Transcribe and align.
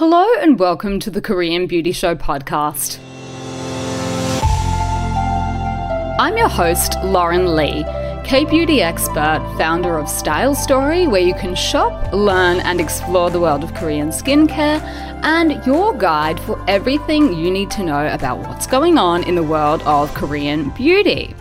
Hello 0.00 0.26
and 0.40 0.58
welcome 0.58 0.98
to 1.00 1.10
the 1.10 1.20
Korean 1.20 1.66
Beauty 1.66 1.92
Show 1.92 2.14
podcast. 2.14 2.98
I'm 6.18 6.38
your 6.38 6.48
host, 6.48 6.94
Lauren 7.04 7.54
Lee, 7.54 7.84
K 8.24 8.46
beauty 8.46 8.80
expert, 8.80 9.44
founder 9.58 9.98
of 9.98 10.08
Style 10.08 10.54
Story, 10.54 11.06
where 11.06 11.20
you 11.20 11.34
can 11.34 11.54
shop, 11.54 12.14
learn, 12.14 12.60
and 12.60 12.80
explore 12.80 13.28
the 13.28 13.40
world 13.40 13.62
of 13.62 13.74
Korean 13.74 14.08
skincare, 14.08 14.80
and 15.22 15.62
your 15.66 15.92
guide 15.92 16.40
for 16.40 16.58
everything 16.66 17.34
you 17.34 17.50
need 17.50 17.70
to 17.72 17.84
know 17.84 18.06
about 18.06 18.38
what's 18.38 18.66
going 18.66 18.96
on 18.96 19.22
in 19.24 19.34
the 19.34 19.42
world 19.42 19.82
of 19.82 20.14
Korean 20.14 20.70
beauty. 20.70 21.34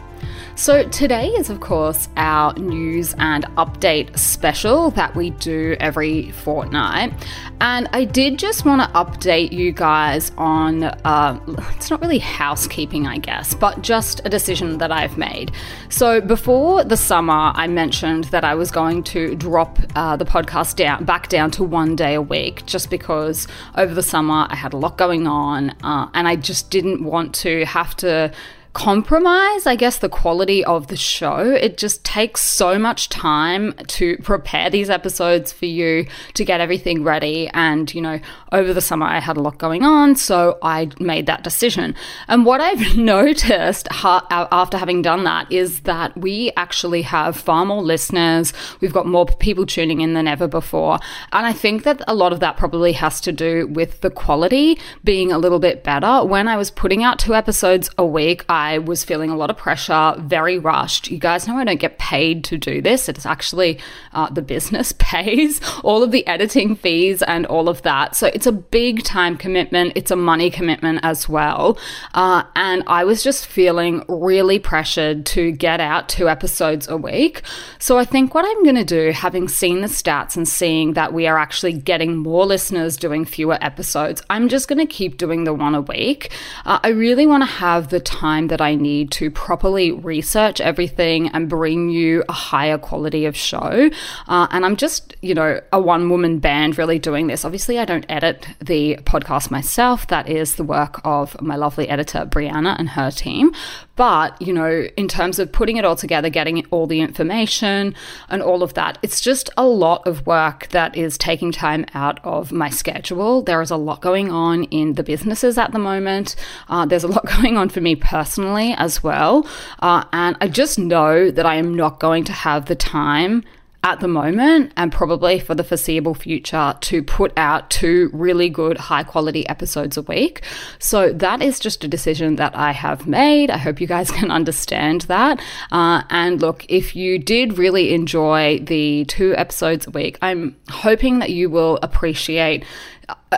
So, 0.60 0.84
today 0.89 1.30
is, 1.30 1.50
of 1.50 1.62
course, 1.62 2.10
our 2.18 2.54
news 2.55 3.16
and 3.18 3.46
update 3.55 4.20
special 4.20 4.92
that 4.92 5.16
we 5.16 5.30
do 5.30 5.78
every 5.80 6.32
fortnight. 6.32 7.14
And 7.62 7.88
I 7.93 8.04
did 8.04 8.38
just 8.38 8.66
want 8.66 8.82
to 8.82 8.89
update 8.89 9.54
you 9.54 9.71
guys 9.71 10.34
on 10.38 10.84
uh, 10.84 11.39
it's 11.78 11.89
not 11.89 12.01
really 12.01 12.20
housekeeping, 12.20 13.07
I 13.07 13.20
guess, 13.20 13.54
but 13.54 13.82
just 13.82 14.20
a 14.25 14.29
decision 14.29 14.79
that 14.79 14.92
I've 14.92 15.18
made. 15.18 15.54
So, 15.87 16.20
before 16.20 16.84
the 16.84 16.98
summer, 16.98 17.54
I 17.56 17.68
mentioned 17.68 18.26
that 18.26 18.43
I 18.43 18.54
was 18.56 18.70
going 18.70 19.04
to 19.04 19.36
drop 19.36 19.79
uh, 19.96 20.18
the 20.18 20.26
podcast 20.26 20.76
down 20.76 21.06
back 21.06 21.29
down 21.29 21.51
to 21.51 21.64
one 21.64 21.96
day 21.96 22.15
a 22.15 22.21
week 22.21 22.65
just 22.65 22.89
because 22.89 23.48
over 23.76 23.93
the 23.93 24.04
summer 24.04 24.46
I 24.50 24.57
had 24.57 24.73
a 24.73 24.78
lot 24.78 24.98
going 24.98 25.26
on 25.26 25.70
uh, 25.84 26.10
and 26.14 26.28
I 26.28 26.36
just 26.36 26.70
didn't 26.70 27.01
want 27.01 27.34
to 27.36 27.64
have 27.64 27.96
to 27.98 28.34
compromise, 28.73 29.65
I 29.65 29.75
guess, 29.75 29.97
the 29.97 30.09
quality 30.09 30.64
of 30.64 30.87
the 30.87 30.96
show. 30.96 31.39
It 31.39 31.78
just 31.78 32.03
takes 32.05 32.41
so 32.41 32.78
much 32.78 33.09
time 33.09 33.73
to 33.88 34.17
prepare 34.17 34.69
these 34.69 34.89
episodes 34.89 35.52
for 35.52 35.66
you 35.66 36.05
to 36.36 36.45
get 36.45 36.61
everything 36.61 37.03
ready. 37.03 37.50
And, 37.53 37.94
you 37.94 38.02
know, 38.02 38.19
over 38.52 38.73
the 38.73 38.81
summer 38.81 39.05
I 39.05 39.19
had 39.19 39.38
a 39.38 39.42
lot 39.42 39.58
going 39.58 39.83
on, 39.83 40.16
so 40.16 40.58
I 40.61 40.89
made 41.00 41.25
that 41.25 41.44
decision. 41.44 41.95
And 42.28 42.45
what 42.45 42.61
I've 42.61 42.95
noticed 42.98 43.88
ha- 43.92 44.26
after 44.30 44.78
having 44.78 45.02
done 45.02 45.23
that 45.23 45.52
is 45.52 45.81
that 45.81 46.16
we 46.16 46.52
actually 46.56 47.02
have 47.04 47.36
far 47.36 47.66
more 47.66 47.81
listeners. 47.81 48.54
We've 48.81 48.94
got 48.94 49.08
more 49.08 49.26
people 49.26 49.66
tuning 49.66 50.02
in 50.02 50.14
than 50.14 50.28
ever 50.28 50.48
before. 50.48 51.00
And 51.31 51.45
I 51.45 51.54
think 51.54 51.83
that 51.83 52.02
a 52.08 52.14
lot 52.14 52.33
of 52.33 52.39
that 52.42 52.58
probably 52.58 52.94
has 52.94 53.20
to 53.22 53.31
do 53.31 53.67
with 53.67 54.02
the 54.02 54.09
quality 54.09 54.78
being 55.04 55.31
a 55.31 55.38
little 55.39 55.59
bit 55.59 55.83
better. 55.83 56.23
When 56.23 56.48
I 56.48 56.56
was 56.56 56.70
putting 56.70 57.04
out 57.04 57.17
two 57.17 57.33
episodes 57.33 57.89
a 57.98 58.06
week, 58.06 58.45
I 58.48 58.59
I 58.60 58.80
was 58.80 59.06
feeling 59.06 59.30
a 59.30 59.38
lot 59.38 59.50
of 59.50 59.56
pressure, 59.56 60.16
very 60.18 60.60
rushed. 60.60 61.10
You 61.10 61.18
guys 61.18 61.48
know 61.48 61.56
I 61.56 61.64
don't 61.64 61.80
get 61.80 61.98
paid 61.98 62.44
to 62.46 62.58
do 62.58 62.82
this. 62.82 63.08
It's 63.08 63.26
actually 63.26 63.80
uh, 64.12 64.30
the 64.30 64.42
business 64.42 64.92
pays 64.98 65.62
all 65.82 66.04
of 66.04 66.12
the 66.12 66.28
editing 66.28 66.76
fees 66.76 67.22
and 67.22 67.46
all 67.46 67.70
of 67.70 67.82
that. 67.84 68.18
So 68.18 68.28
it's 68.28 68.48
a 68.48 68.52
big 68.52 69.04
time 69.04 69.38
commitment. 69.38 69.94
It's 69.96 70.12
a 70.12 70.18
money 70.18 70.50
commitment 70.50 71.00
as 71.04 71.30
well. 71.30 71.78
Uh, 72.14 72.44
and 72.58 72.84
I 72.88 73.06
was 73.06 73.24
just 73.24 73.48
feeling 73.48 74.04
really 74.10 74.60
pressured 74.60 75.26
to 75.28 75.52
get 75.52 75.80
out 75.80 76.10
two 76.10 76.28
episodes 76.28 76.90
a 76.90 76.98
week. 76.98 77.44
So 77.80 77.98
I 77.98 78.04
think 78.04 78.34
what 78.34 78.44
I'm 78.44 78.64
going 78.64 78.76
to 78.76 78.84
do, 78.84 79.12
having 79.12 79.48
seen 79.48 79.80
the 79.80 79.88
stats 79.88 80.36
and 80.36 80.46
seeing 80.46 80.94
that 80.94 81.14
we 81.14 81.28
are 81.28 81.38
actually 81.38 81.73
getting 81.73 82.18
more 82.18 82.46
listeners 82.46 82.98
doing 82.98 83.23
fewer 83.23 83.58
episodes, 83.62 84.22
I'm 84.30 84.50
just 84.50 84.68
going 84.68 84.86
to 84.86 84.94
keep 84.94 85.18
doing 85.18 85.46
the 85.46 85.54
one 85.54 85.76
a 85.76 85.82
week. 85.82 86.32
Uh, 86.66 86.80
I 86.84 86.90
really 86.90 87.26
want 87.26 87.44
to 87.44 87.50
have 87.66 87.88
the 87.88 88.02
time 88.02 88.48
that 88.50 88.61
I 88.61 88.75
need 88.75 89.11
to 89.11 89.31
properly 89.31 89.92
research 89.92 90.61
everything 90.61 91.30
and 91.30 91.50
bring 91.50 91.89
you 91.89 92.23
a 92.30 92.33
higher 92.33 92.78
quality 92.78 93.25
of 93.25 93.36
show. 93.36 93.89
Uh, 94.28 94.47
and 94.52 94.66
I'm 94.66 94.75
just, 94.75 95.16
you 95.22 95.33
know, 95.33 95.61
a 95.72 95.80
one 95.80 96.09
woman 96.09 96.39
band 96.39 96.77
really 96.77 97.00
doing 97.00 97.27
this. 97.27 97.45
Obviously, 97.45 97.80
I 97.80 97.86
don't 97.86 98.05
edit 98.09 98.47
the 98.59 98.97
podcast 99.03 99.52
myself. 99.52 100.08
That 100.08 100.30
is 100.30 100.55
the 100.55 100.64
work 100.64 101.02
of 101.03 101.39
my 101.42 101.55
lovely 101.55 101.88
editor, 101.88 102.25
Brianna, 102.25 102.75
and 102.77 102.89
her 102.89 103.11
team. 103.11 103.53
But, 103.95 104.42
you 104.42 104.53
know, 104.53 104.88
in 104.95 105.09
terms 105.09 105.39
of 105.39 105.52
putting 105.52 105.75
it 105.75 105.83
all 105.83 105.97
together, 105.97 106.30
getting 106.30 106.65
all 106.67 106.88
the 106.88 107.02
information 107.02 107.93
and 108.30 108.42
all 108.42 108.64
of 108.64 108.73
that, 108.76 108.98
it's 109.02 109.20
just 109.20 109.49
a 109.58 109.65
lot 109.65 110.08
of 110.08 110.26
work 110.26 110.70
that 110.70 110.95
is 110.95 111.17
taking 111.17 111.52
time 111.52 111.86
out 111.93 112.20
of 112.23 112.54
my 112.54 112.70
schedule. 112.70 113.42
There 113.42 113.61
is 113.61 113.71
a 113.71 113.76
lot 113.76 114.02
going 114.02 114.32
on 114.32 114.64
in 114.65 114.93
the 114.93 115.04
businesses 115.04 115.58
at 115.58 115.73
the 115.73 115.80
moment. 115.80 116.38
Uh, 116.70 116.86
there's 116.86 117.04
a 117.04 117.09
lot 117.09 117.26
going 117.42 117.58
on 117.58 117.67
for 117.67 117.82
me 117.82 117.95
personally 117.95 118.39
as 118.48 119.04
well. 119.04 119.48
Uh, 119.80 120.04
and 120.14 120.38
I 120.42 120.48
just 120.48 120.80
know 120.80 121.32
that 121.32 121.45
I 121.45 121.55
am 121.55 121.76
not 121.76 122.00
going 122.00 122.23
to 122.26 122.33
have 122.33 122.66
the 122.66 122.76
time 122.76 123.44
at 123.82 124.02
the 124.02 124.08
moment 124.08 124.73
and 124.76 124.92
probably 124.92 125.39
for 125.39 125.55
the 125.55 125.64
foreseeable 125.64 126.14
future 126.14 126.76
to 126.82 127.02
put 127.02 127.32
out 127.38 127.70
two 127.70 128.09
really 128.11 128.50
good 128.50 128.77
high 128.77 129.03
quality 129.03 129.47
episodes 129.47 129.95
a 129.95 130.01
week. 130.01 130.44
So 130.79 131.13
that 131.13 131.41
is 131.41 131.59
just 131.59 131.83
a 131.85 131.88
decision 131.88 132.35
that 132.35 132.55
I 132.57 132.73
have 132.73 133.07
made. 133.07 133.50
I 133.50 133.57
hope 133.57 133.79
you 133.79 133.88
guys 133.88 134.11
can 134.19 134.31
understand 134.31 135.01
that. 135.01 135.39
Uh, 135.71 136.03
and 136.09 136.41
look, 136.41 136.66
if 136.67 136.95
you 136.95 137.19
did 137.19 137.57
really 137.57 137.94
enjoy 137.94 138.59
the 138.59 139.06
two 139.06 139.33
episodes 139.38 139.88
a 139.88 139.91
week, 139.91 140.17
I'm 140.21 140.57
hoping 140.69 141.19
that 141.19 141.29
you 141.29 141.50
will 141.50 141.79
appreciate 141.81 142.66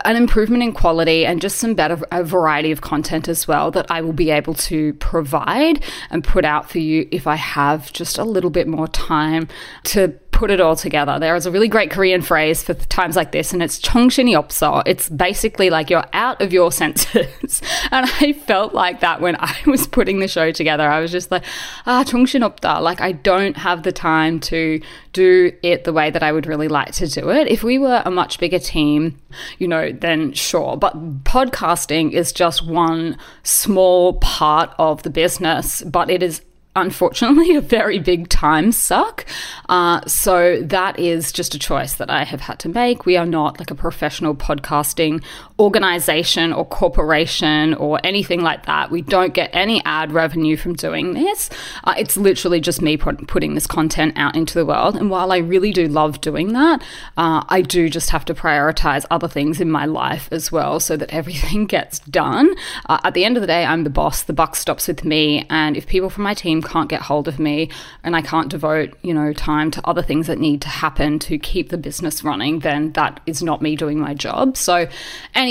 an 0.04 0.16
improvement 0.16 0.62
in 0.62 0.72
quality 0.72 1.26
and 1.26 1.40
just 1.40 1.58
some 1.58 1.74
better 1.74 1.98
a 2.10 2.24
variety 2.24 2.72
of 2.72 2.80
content 2.80 3.28
as 3.28 3.46
well 3.46 3.70
that 3.70 3.90
I 3.90 4.00
will 4.00 4.12
be 4.12 4.30
able 4.30 4.54
to 4.54 4.94
provide 4.94 5.82
and 6.10 6.24
put 6.24 6.44
out 6.44 6.70
for 6.70 6.78
you 6.78 7.08
if 7.10 7.26
I 7.26 7.36
have 7.36 7.92
just 7.92 8.18
a 8.18 8.24
little 8.24 8.50
bit 8.50 8.66
more 8.66 8.88
time 8.88 9.48
to 9.84 10.08
put 10.32 10.50
it 10.50 10.60
all 10.60 10.74
together. 10.74 11.20
There 11.20 11.36
is 11.36 11.46
a 11.46 11.52
really 11.52 11.68
great 11.68 11.90
Korean 11.90 12.20
phrase 12.20 12.64
for 12.64 12.74
times 12.74 13.14
like 13.14 13.30
this, 13.30 13.52
and 13.52 13.62
it's 13.62 13.78
chongshini 13.78 14.32
opso. 14.32 14.82
It's 14.86 15.08
basically 15.08 15.70
like 15.70 15.88
you're 15.88 16.06
out 16.12 16.42
of 16.42 16.52
your 16.52 16.72
senses. 16.82 17.62
and 17.92 18.10
I 18.20 18.32
felt 18.32 18.74
like 18.74 19.00
that 19.00 19.20
when 19.20 19.36
I 19.38 19.54
was 19.66 19.86
putting 19.86 20.18
the 20.18 20.26
show 20.26 20.50
together. 20.50 20.90
I 20.90 20.98
was 20.98 21.12
just 21.12 21.30
like, 21.30 21.44
ah, 21.86 22.02
chongshin 22.04 22.40
opda. 22.40 22.82
Like, 22.82 23.00
I 23.00 23.12
don't 23.12 23.56
have 23.56 23.84
the 23.84 23.92
time 23.92 24.40
to 24.40 24.80
do 25.12 25.52
it 25.62 25.84
the 25.84 25.92
way 25.92 26.10
that 26.10 26.22
I 26.22 26.32
would 26.32 26.46
really 26.46 26.68
like 26.68 26.92
to 26.92 27.06
do 27.06 27.30
it. 27.30 27.48
If 27.48 27.62
we 27.62 27.78
were 27.78 28.02
a 28.04 28.10
much 28.10 28.38
bigger 28.38 28.58
team, 28.58 29.18
you 29.58 29.68
know, 29.68 29.92
then 29.92 30.32
sure. 30.32 30.76
But 30.76 31.24
podcasting 31.24 32.12
is 32.12 32.32
just 32.32 32.66
one 32.66 33.18
small 33.42 34.14
part 34.14 34.74
of 34.78 35.02
the 35.02 35.10
business, 35.10 35.82
but 35.82 36.10
it 36.10 36.22
is 36.22 36.42
unfortunately 36.74 37.54
a 37.54 37.60
very 37.60 37.98
big 37.98 38.28
time 38.28 38.72
suck. 38.72 39.26
Uh, 39.68 40.00
so 40.06 40.60
that 40.62 40.98
is 40.98 41.30
just 41.32 41.54
a 41.54 41.58
choice 41.58 41.94
that 41.94 42.10
I 42.10 42.24
have 42.24 42.40
had 42.40 42.58
to 42.60 42.68
make. 42.68 43.04
We 43.04 43.16
are 43.16 43.26
not 43.26 43.58
like 43.58 43.70
a 43.70 43.74
professional 43.74 44.34
podcasting 44.34 45.22
organization 45.62 46.52
or 46.52 46.64
corporation 46.64 47.72
or 47.74 48.00
anything 48.02 48.42
like 48.42 48.66
that. 48.66 48.90
We 48.90 49.00
don't 49.00 49.32
get 49.32 49.48
any 49.52 49.80
ad 49.84 50.10
revenue 50.12 50.56
from 50.56 50.74
doing 50.74 51.14
this. 51.14 51.48
Uh, 51.84 51.94
it's 51.96 52.16
literally 52.16 52.60
just 52.60 52.82
me 52.82 52.96
put, 52.96 53.28
putting 53.28 53.54
this 53.54 53.68
content 53.68 54.14
out 54.16 54.34
into 54.34 54.54
the 54.54 54.66
world. 54.66 54.96
And 54.96 55.08
while 55.08 55.30
I 55.30 55.38
really 55.38 55.72
do 55.72 55.86
love 55.86 56.20
doing 56.20 56.52
that, 56.52 56.82
uh, 57.16 57.44
I 57.48 57.62
do 57.62 57.88
just 57.88 58.10
have 58.10 58.24
to 58.24 58.34
prioritize 58.34 59.06
other 59.08 59.28
things 59.28 59.60
in 59.60 59.70
my 59.70 59.86
life 59.86 60.28
as 60.32 60.50
well 60.50 60.80
so 60.80 60.96
that 60.96 61.10
everything 61.22 61.66
gets 61.66 62.00
done. 62.00 62.52
Uh, 62.88 62.98
at 63.04 63.14
the 63.14 63.24
end 63.24 63.36
of 63.36 63.40
the 63.40 63.46
day, 63.46 63.64
I'm 63.64 63.84
the 63.84 63.90
boss. 63.90 64.24
The 64.24 64.32
buck 64.32 64.56
stops 64.56 64.88
with 64.88 65.04
me. 65.04 65.46
And 65.48 65.76
if 65.76 65.86
people 65.86 66.10
from 66.10 66.24
my 66.24 66.34
team 66.34 66.60
can't 66.60 66.88
get 66.88 67.02
hold 67.02 67.28
of 67.28 67.38
me 67.38 67.70
and 68.02 68.16
I 68.16 68.22
can't 68.22 68.50
devote, 68.50 68.94
you 69.02 69.14
know, 69.14 69.32
time 69.32 69.70
to 69.70 69.88
other 69.88 70.02
things 70.02 70.26
that 70.26 70.38
need 70.38 70.60
to 70.62 70.68
happen 70.68 71.20
to 71.20 71.38
keep 71.38 71.68
the 71.68 71.78
business 71.78 72.24
running, 72.24 72.60
then 72.60 72.92
that 72.92 73.20
is 73.26 73.44
not 73.44 73.62
me 73.62 73.76
doing 73.76 74.00
my 74.00 74.12
job. 74.12 74.56
So, 74.56 74.88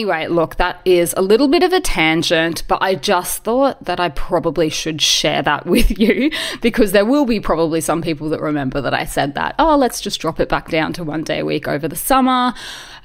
anyway, 0.02 0.26
look, 0.26 0.56
that 0.56 0.82
is 0.84 1.14
a 1.16 1.22
little 1.22 1.48
bit 1.48 1.62
of 1.62 1.74
a 1.74 1.80
tangent, 1.80 2.64
but 2.68 2.82
I 2.82 2.96
just 2.96 3.44
thought 3.44 3.86
that 3.86 4.00
I 4.00 4.10
probably 4.10 4.68
should 4.68 5.00
share 5.00 5.44
that 5.44 5.66
with 5.68 6.00
you 6.00 6.32
because 6.60 6.92
there 6.92 7.06
will 7.06 7.26
be 7.26 7.40
probably 7.40 7.82
some 7.82 8.02
people 8.02 8.28
that 8.30 8.42
remember 8.42 8.82
that 8.82 8.96
I 8.96 9.06
said 9.06 9.36
that, 9.36 9.54
oh, 9.60 9.78
let's 9.78 10.02
just 10.02 10.20
drop 10.20 10.40
it 10.40 10.50
back 10.50 10.70
down 10.70 10.92
to 10.94 11.04
one 11.04 11.24
day 11.24 11.40
a 11.42 11.46
week 11.46 11.68
over 11.68 11.88
the 11.88 11.96
summer. 11.96 12.56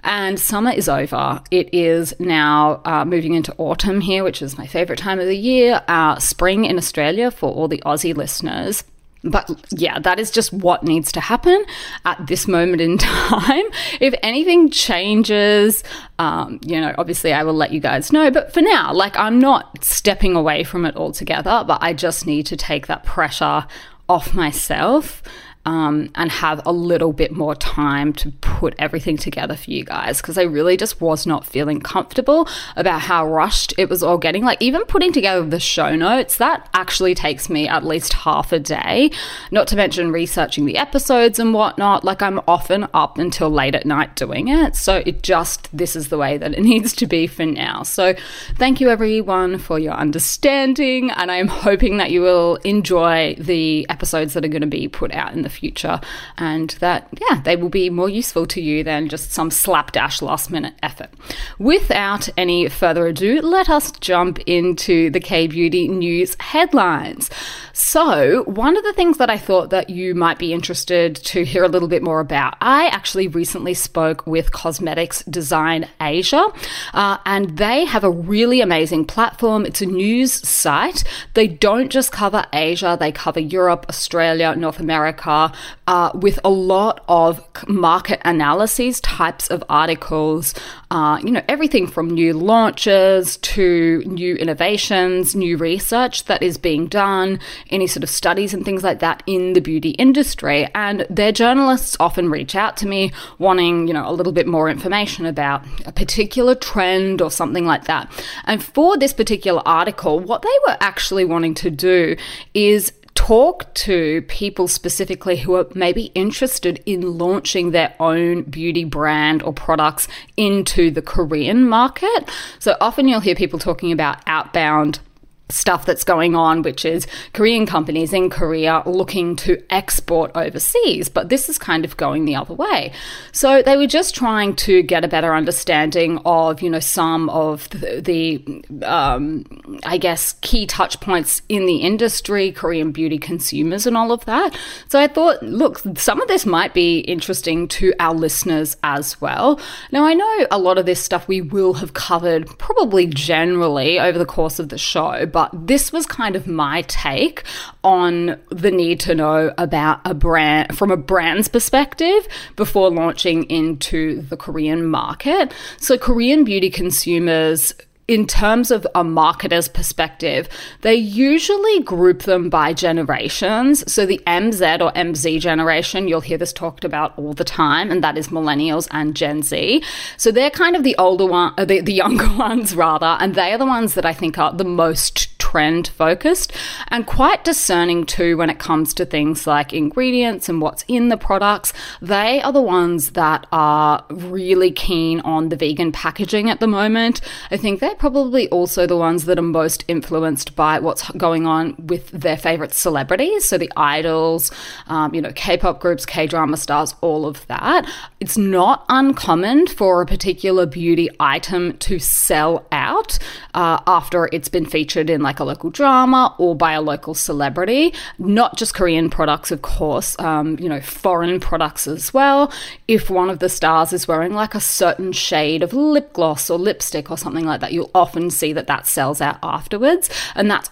And 0.05 0.41
summer 0.41 0.71
is 0.71 0.89
over. 0.89 1.43
It 1.51 1.69
is 1.75 2.15
now 2.19 2.81
uh, 2.87 3.05
moving 3.05 3.35
into 3.35 3.55
autumn 3.59 4.01
here, 4.01 4.25
which 4.25 4.41
is 4.41 4.57
my 4.57 4.67
favorite 4.67 4.99
time 4.99 5.21
of 5.21 5.27
the 5.27 5.37
year. 5.37 5.83
Uh, 5.89 6.19
spring 6.19 6.65
in 6.65 6.79
Australia 6.79 7.31
for 7.31 7.53
all 7.53 7.69
the 7.69 7.83
Aussie 7.85 8.17
listeners. 8.17 8.85
But 9.31 9.51
yeah, 9.71 9.99
that 9.99 10.19
is 10.19 10.31
just 10.31 10.53
what 10.53 10.83
needs 10.83 11.13
to 11.13 11.21
happen 11.21 11.65
at 12.05 12.27
this 12.27 12.47
moment 12.47 12.81
in 12.81 12.99
time. 12.99 13.65
If 14.01 14.15
anything 14.23 14.71
changes, 14.71 15.85
um, 16.19 16.61
you 16.63 16.81
know, 16.81 16.95
obviously 16.99 17.33
I 17.33 17.43
will 17.43 17.55
let 17.55 17.73
you 17.73 17.81
guys 17.81 18.13
know. 18.13 18.31
But 18.31 18.53
for 18.53 18.61
now, 18.61 18.93
like 18.93 19.17
I'm 19.17 19.39
not 19.39 19.85
stepping 19.85 20.37
away 20.37 20.65
from 20.65 20.87
it 20.87 20.97
altogether, 20.97 21.65
but 21.67 21.79
I 21.83 21.93
just 21.93 22.27
need 22.27 22.47
to 22.47 22.57
take 22.57 22.87
that 22.87 23.05
pressure 23.05 23.67
off 24.09 24.35
myself 24.35 25.23
um, 25.67 26.11
and 26.15 26.31
have 26.31 26.63
a 26.65 26.73
little 26.73 27.13
bit 27.13 27.33
more 27.33 27.57
time 27.57 28.13
to 28.15 28.31
put 28.41 28.75
everything 28.79 29.17
together 29.17 29.57
for 29.57 29.71
you 29.73 29.85
guys 29.85 30.21
because 30.21 30.39
I 30.39 30.43
really 30.43 30.77
just 30.77 31.01
was 31.01 31.27
not 31.27 31.45
feeling 31.45 31.81
comfortable 31.81 32.49
about 32.77 33.01
how 33.01 33.27
rushed 33.27 33.75
it 33.77 33.91
was 33.91 34.03
all 34.03 34.17
getting. 34.17 34.45
Like, 34.45 34.63
even 34.63 34.85
putting 34.85 35.13
together 35.13 35.45
the 35.45 35.59
show 35.59 35.97
notes, 35.97 36.37
that 36.37 36.69
actually 36.73 37.17
takes 37.17 37.51
me 37.51 37.67
at 37.67 37.85
least 37.85 38.13
half 38.13 38.53
a 38.53 38.61
day, 38.61 39.11
not 39.51 39.67
to 39.69 39.77
mention 39.77 40.13
researching 40.13 40.67
the 40.67 40.79
episodes 40.79 41.41
and 41.41 41.53
whatnot. 41.53 42.05
Like, 42.05 42.23
I'm 42.23 42.41
often 42.47 42.87
up 42.95 43.19
until 43.19 43.51
late 43.51 43.75
at 43.75 43.85
night 43.85 44.15
doing 44.15 44.47
it. 44.47 44.77
So, 44.77 45.03
it 45.05 45.25
just, 45.25 45.69
this 45.77 45.97
is 45.97 46.09
the 46.09 46.19
way 46.19 46.39
that 46.39 46.53
it 46.53 46.61
needs 46.63 46.95
to 46.95 47.07
be 47.07 47.27
for 47.27 47.45
now. 47.45 47.83
So, 47.83 48.15
thank 48.55 48.81
you 48.81 48.89
everyone 48.89 49.59
for 49.59 49.81
your 49.81 49.95
understanding, 49.95 51.11
and 51.11 51.33
I'm 51.33 51.49
hoping 51.49 51.97
that 51.97 52.13
you 52.13 52.21
will 52.21 52.57
enjoy 52.57 53.35
the 53.37 53.85
episodes 53.91 54.35
that 54.35 54.45
are 54.45 54.49
going 54.49 54.61
to 54.61 54.69
be 54.69 54.87
put 54.87 55.13
out 55.13 55.33
in 55.33 55.43
the 55.43 55.56
future 55.57 56.01
and 56.39 56.71
that, 56.81 57.09
yeah, 57.29 57.41
they 57.43 57.57
will 57.57 57.69
be 57.69 57.91
more 57.91 58.09
useful 58.09 58.47
to 58.47 58.61
you 58.61 58.85
than 58.85 59.09
just 59.09 59.33
some 59.33 59.51
slapdash 59.51 60.23
last 60.23 60.51
minute 60.51 60.75
effort. 60.83 61.11
Without 61.59 62.29
any 62.37 62.69
further 62.69 63.07
ado, 63.07 63.41
let 63.41 63.69
us 63.69 63.91
jump 63.93 64.39
into 64.47 65.11
the 65.11 65.21
K 65.21 65.47
Beauty 65.47 65.89
news 65.89 66.37
headlines. 66.41 67.31
So, 67.73 68.45
one 68.45 68.77
of 68.77 68.85
the 68.85 68.95
things 68.95 69.19
that 69.19 69.29
I 69.29 69.37
thought 69.37 69.69
that 69.71 69.91
you 69.91 70.15
might 70.15 70.39
be 70.39 70.53
interested 70.53 71.15
to 71.17 71.45
hear 71.45 71.63
a 71.63 71.69
little 71.69 71.89
bit 71.89 72.03
more 72.03 72.21
about, 72.21 72.57
I 72.61 72.87
actually 72.87 73.29
recently 73.29 73.75
spoke 73.75 74.27
with 74.27 74.51
Cosmetics 74.51 75.23
Design 75.25 75.87
Asia, 76.01 76.47
uh, 76.95 77.19
and 77.27 77.59
they 77.59 77.85
have 77.85 78.03
a 78.03 78.11
really 78.11 78.61
amazing 78.61 79.05
platform. 79.05 79.67
It's 79.67 79.83
a 79.83 79.87
news 79.87 80.33
site. 80.33 81.05
They 81.35 81.47
don't 81.47 81.91
just 81.91 82.13
cover 82.13 82.47
Asia, 82.53 82.97
they 82.99 83.13
cover 83.13 83.41
Europe, 83.41 83.87
Australia, 83.89 84.55
North 84.57 84.81
America, 84.81 85.46
uh, 85.87 86.11
with 86.15 86.39
a 86.45 86.51
lot 86.51 87.05
of 87.09 87.41
market 87.69 88.21
analyses, 88.25 89.01
types 89.01 89.49
of 89.49 89.63
articles, 89.69 90.55
uh, 90.91 91.19
you 91.23 91.31
know, 91.31 91.43
everything 91.49 91.87
from 91.87 92.11
new 92.11 92.33
launches 92.33 93.37
to 93.39 94.03
new 94.07 94.37
innovations, 94.37 95.35
new 95.35 95.57
research 95.57 96.25
that 96.25 96.43
is 96.43 96.59
being 96.59 96.87
done, 96.87 97.39
any 97.71 97.87
sort 97.87 98.03
of 98.03 98.11
studies 98.11 98.55
and 98.55 98.65
things 98.65 98.83
like 98.83 99.01
that 99.01 99.23
in 99.27 99.53
the 99.53 99.61
beauty 99.61 99.91
industry. 99.91 100.69
And 100.75 101.07
their 101.11 101.33
journalists 101.33 101.97
often 102.01 102.31
reach 102.31 102.55
out 102.55 102.77
to 102.79 102.87
me 102.87 103.13
wanting, 103.39 103.89
you 103.89 103.95
know, 103.95 104.09
a 104.09 104.13
little 104.13 104.33
bit 104.33 104.47
more 104.47 104.69
information 104.69 105.27
about 105.27 105.65
a 105.85 105.93
particular 105.93 106.55
trend 106.55 107.21
or 107.21 107.31
something 107.31 107.67
like 107.67 107.85
that. 107.85 108.11
And 108.45 108.63
for 108.63 108.97
this 108.97 109.13
particular 109.13 109.63
article, 109.67 110.21
what 110.21 110.43
they 110.43 110.59
were 110.67 110.77
actually 110.81 111.25
wanting 111.25 111.55
to 111.55 111.71
do 111.71 112.17
is 112.55 112.93
talk 113.17 113.73
to 113.75 114.23
people 114.29 114.69
specifically 114.69 115.39
who 115.39 115.57
are 115.57 115.67
maybe 115.75 116.13
interested 116.15 116.81
in 116.87 117.19
launching 117.19 117.73
their 117.73 117.93
own 117.99 118.43
beauty 118.43 118.85
brand 118.85 119.43
or 119.43 119.53
products 119.53 120.07
into 120.37 120.91
the 120.93 121.03
Korean 121.03 121.69
market. 121.69 122.31
So 122.61 122.77
often 122.81 123.09
you'll 123.09 123.21
hear 123.21 123.35
people 123.35 123.59
talking 123.59 123.91
about 123.91 124.23
outbound 124.29 125.01
stuff 125.49 125.87
that's 125.87 126.05
going 126.05 126.35
on, 126.35 126.63
which 126.63 126.85
is 126.85 127.07
Korean 127.33 127.67
companies 127.67 128.13
in 128.13 128.31
Korea 128.31 128.83
looking 128.85 129.37
to 129.37 129.63
export 129.71 130.33
overseas. 130.35 131.09
But 131.09 131.29
this 131.29 131.49
is 131.49 131.59
kind 131.59 131.85
of 131.85 131.97
going 131.97 132.25
the 132.25 132.35
other 132.35 132.55
way. 132.55 132.93
So 133.33 133.63
they 133.63 133.77
were 133.77 133.87
just 133.87 134.15
trying 134.15 134.57
to 134.57 134.83
get 134.83 135.05
a 135.05 135.09
better 135.09 135.35
understanding 135.35 136.19
of, 136.25 136.63
you 136.63 136.71
know, 136.71 136.81
some 136.81 137.29
of 137.31 137.69
the, 137.71 138.01
the 138.01 138.87
um, 138.87 139.45
I 139.85 139.99
guess, 139.99 140.35
key 140.41 140.67
touch 140.67 141.01
points 141.01 141.43
in 141.49 141.67
the 141.67 141.77
industry, 141.77 142.51
Korean 142.51 142.91
beauty 142.91 143.19
consumers, 143.19 143.87
and 143.87 143.97
all 143.97 144.13
of 144.13 144.25
that. 144.25 144.57
So 144.89 144.99
I 144.99 145.07
thought, 145.07 145.43
look, 145.43 145.79
some 145.97 146.21
of 146.21 146.29
this 146.29 146.45
might 146.45 146.75
be 146.75 147.01
interesting 147.01 147.69
to 147.69 147.93
our 148.01 148.15
listeners 148.15 148.77
as 148.83 149.21
well. 149.21 149.61
Now, 149.93 150.05
I 150.05 150.15
know 150.15 150.47
a 150.51 150.59
lot 150.59 150.79
of 150.79 150.87
this 150.87 151.03
stuff 151.03 151.29
we 151.29 151.41
will 151.41 151.75
have 151.75 151.95
covered 151.95 152.47
probably 152.59 153.07
generally 153.07 154.01
over 154.01 154.19
the 154.19 154.27
course 154.27 154.59
of 154.59 154.71
the 154.71 154.79
show 154.79 155.27
but 155.37 155.51
this 155.53 155.93
was 155.93 156.07
kind 156.07 156.35
of 156.35 156.47
my 156.47 156.81
take 156.89 157.43
on 157.85 158.41
the 158.49 158.71
need 158.71 158.99
to 158.99 159.15
know 159.15 159.53
about 159.59 160.01
a 160.07 160.15
brand 160.15 160.75
from 160.79 160.91
a 160.91 160.97
brand's 160.97 161.47
perspective 161.47 162.27
before 162.57 162.91
launching 162.91 163.45
into 163.51 164.23
the 164.23 164.37
Korean 164.39 164.87
market. 164.87 165.53
So, 165.77 165.99
Korean 165.99 166.43
beauty 166.43 166.71
consumers 166.71 167.75
in 168.09 168.27
terms 168.27 168.71
of 168.71 168.87
a 168.95 169.03
marketer's 169.03 169.69
perspective, 169.69 170.49
they 170.83 170.95
usually 170.95 171.81
group 171.81 172.23
them 172.23 172.49
by 172.49 172.73
generations. 172.73 173.91
So 173.93 174.07
the 174.07 174.21
MZ 174.27 174.81
or 174.81 174.93
MZ 174.93 175.41
generation, 175.41 176.07
you'll 176.07 176.21
hear 176.21 176.39
this 176.39 176.53
talked 176.53 176.85
about 176.85 177.19
all 177.19 177.33
the 177.33 177.45
time, 177.45 177.91
and 177.91 178.05
that 178.05 178.17
is 178.17 178.29
millennials 178.29 178.87
and 178.93 179.17
Gen 179.17 179.43
Z. 179.43 179.83
So 180.17 180.31
they're 180.31 180.51
kind 180.51 180.77
of 180.77 180.85
the 180.85 180.97
older 180.99 181.27
one, 181.27 181.53
uh, 181.59 181.65
the, 181.65 181.81
the 181.81 181.93
younger 182.07 182.31
ones 182.37 182.77
rather, 182.77 183.17
and 183.21 183.35
they 183.35 183.53
are 183.53 183.59
the 183.59 183.67
ones 183.67 183.95
that 183.95 184.07
I 184.07 184.13
think 184.13 184.39
are 184.39 184.53
the 184.53 184.65
most 184.65 185.36
trend 185.47 185.87
focused 185.87 186.53
and 186.89 187.07
quite 187.07 187.45
discerning 187.45 188.05
too 188.05 188.37
when 188.37 188.51
it 188.51 188.59
comes 188.59 188.93
to 188.93 189.05
things 189.07 189.47
like 189.47 189.73
ingredients 189.73 190.49
and 190.49 190.61
what's 190.61 190.85
in 190.89 191.09
the 191.09 191.17
products. 191.17 191.73
They 192.03 192.43
are 192.43 192.53
the 192.53 192.61
ones 192.61 193.13
that 193.13 193.47
are 193.53 194.05
really 194.11 194.73
keen 194.73 195.21
on 195.21 195.51
the 195.51 195.57
vegan 195.57 195.93
packaging 195.93 196.51
at 196.51 196.59
the 196.59 196.67
moment. 196.67 197.21
I 197.53 197.57
think 197.57 197.79
they're 197.79 197.95
probably 197.95 198.49
also 198.49 198.89
the 198.89 198.97
ones 198.97 199.25
that 199.27 199.39
are 199.39 199.53
most 199.63 199.85
influenced 199.87 200.57
by 200.57 200.81
what's 200.81 201.09
going 201.13 201.47
on 201.47 201.77
with 201.79 202.11
their 202.11 202.37
favorite 202.37 202.75
celebrities. 202.75 203.45
So 203.45 203.57
the 203.57 203.71
idols, 203.77 204.51
um, 204.89 205.15
you 205.15 205.23
know, 205.23 205.33
K 205.35 205.57
pop 205.57 205.79
groups, 205.79 206.05
K 206.05 206.27
drama 206.27 206.57
stars, 206.57 206.97
all 207.03 207.25
of 207.25 207.47
that. 207.47 207.89
It's 208.19 208.37
not 208.37 208.85
uncommon 208.89 209.69
for 209.69 210.03
a 210.03 210.07
particular 210.07 210.67
beauty 210.67 211.09
item 211.21 211.79
to 211.79 212.01
sell 212.01 212.67
out 212.73 213.19
uh, 213.55 213.79
after 213.87 214.29
it's 214.33 214.49
been 214.49 214.67
featured 214.67 215.09
in 215.09 215.23
like 215.23 215.36
a 215.41 215.45
local 215.45 215.71
drama 215.71 216.35
or 216.39 216.55
by 216.55 216.73
a 216.73 216.81
local 216.81 217.15
celebrity. 217.15 217.95
Not 218.19 218.57
just 218.57 218.75
Korean 218.75 219.11
products, 219.11 219.51
of 219.51 219.63
course, 219.63 220.19
um, 220.19 220.59
you 220.59 220.69
know, 220.69 220.81
foreign 220.81 221.41
products 221.41 221.87
as 221.87 222.13
well. 222.13 222.53
If 222.89 223.11
one 223.11 223.31
of 223.31 223.39
the 223.39 223.49
stars 223.49 223.93
is 223.93 224.09
wearing 224.09 224.35
like 224.35 224.55
a 224.55 224.61
certain 224.61 225.13
shade 225.13 225.63
of 225.63 225.73
lip 225.73 226.13
gloss 226.13 226.51
or 226.51 226.59
lipstick 226.59 227.11
or 227.11 227.19
something 227.19 227.45
like 227.45 227.61
that, 227.61 227.73
you'll 227.73 227.91
often 227.95 228.31
see 228.31 228.53
that 228.53 228.67
that 228.67 228.87
sells 228.87 229.21
out 229.21 229.39
afterwards. 229.43 230.11
And 230.35 230.51
that's 230.51 230.71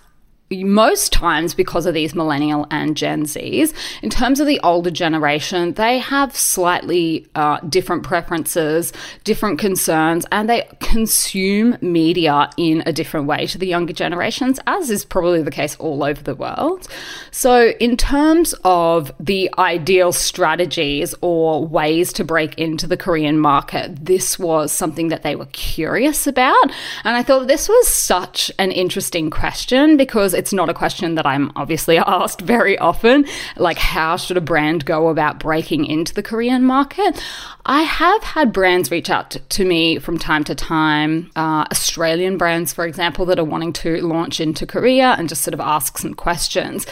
most 0.50 1.12
times 1.12 1.55
because 1.55 1.87
of 1.87 1.94
these 1.94 2.14
millennial 2.14 2.67
and 2.70 2.96
Gen 2.96 3.25
Zs. 3.25 3.73
In 4.02 4.11
terms 4.11 4.41
of 4.41 4.46
the 4.46 4.61
older 4.61 4.91
generation, 4.91 5.73
they 5.73 5.99
have 5.99 6.37
slightly 6.37 7.26
uh, 7.35 7.61
different 7.61 8.02
preferences, 8.02 8.93
different 9.25 9.58
concerns, 9.58 10.26
and 10.31 10.49
they 10.49 10.69
consume 10.81 11.79
media 11.81 12.50
in 12.58 12.82
a 12.85 12.93
different 12.93 13.26
way 13.26 13.46
to 13.46 13.58
the 13.58 13.67
younger 13.67 13.94
generations, 13.94 14.61
as 14.67 14.91
is 14.91 15.05
probably 15.05 15.43
the 15.43 15.50
case 15.50 15.76
all 15.76 16.05
over 16.05 16.23
the 16.23 16.35
world. 16.35 16.87
So, 17.31 17.70
in 17.81 17.97
terms 17.97 18.55
of 18.64 19.12
the 19.19 19.50
ideal 19.58 20.12
strategies 20.12 21.14
or 21.23 21.67
ways 21.67 22.12
to 22.14 22.25
break 22.25 22.58
into 22.58 22.87
the 22.87 22.97
Korean 22.97 23.38
market, 23.38 24.05
this 24.05 24.38
was 24.38 24.73
something 24.73 25.08
that 25.08 25.23
they 25.23 25.37
were 25.37 25.47
curious 25.47 26.26
about. 26.26 26.70
And 27.02 27.17
I 27.17 27.23
thought 27.23 27.47
this 27.47 27.69
was 27.69 27.88
such 27.88 28.52
an 28.59 28.71
interesting 28.71 29.30
question 29.30 29.97
because 29.97 30.34
it's 30.35 30.53
not 30.53 30.69
a 30.69 30.75
question 30.75 31.14
that 31.14 31.26
I'm 31.26 31.53
obviously 31.57 31.99
asked 32.07 32.41
very 32.41 32.79
often. 32.79 33.26
Like, 33.57 33.79
how 33.79 34.17
should 34.17 34.37
a 34.37 34.41
brand 34.41 34.85
go 34.85 35.09
about 35.09 35.38
breaking 35.38 35.87
into 35.87 36.12
the 36.12 36.23
Korean 36.23 36.64
market? 36.64 37.23
I 37.67 37.83
have 37.83 38.23
had 38.23 38.53
brands 38.53 38.91
reach 38.91 39.09
out 39.09 39.31
to, 39.31 39.38
to 39.38 39.64
me 39.64 39.99
from 39.99 40.19
time 40.19 40.45
to 40.45 40.55
time, 40.55 41.31
uh, 41.35 41.64
Australian 41.71 42.37
brands, 42.37 42.73
for 42.73 42.85
example, 42.85 43.25
that 43.26 43.38
are 43.38 43.45
wanting 43.45 43.73
to 43.75 44.03
launch 44.03 44.41
into 44.41 44.67
Korea 44.67 45.14
and 45.19 45.29
just 45.29 45.43
sort 45.43 45.55
of 45.55 45.61
ask 45.61 45.97
some 45.97 46.14
questions. 46.14 46.87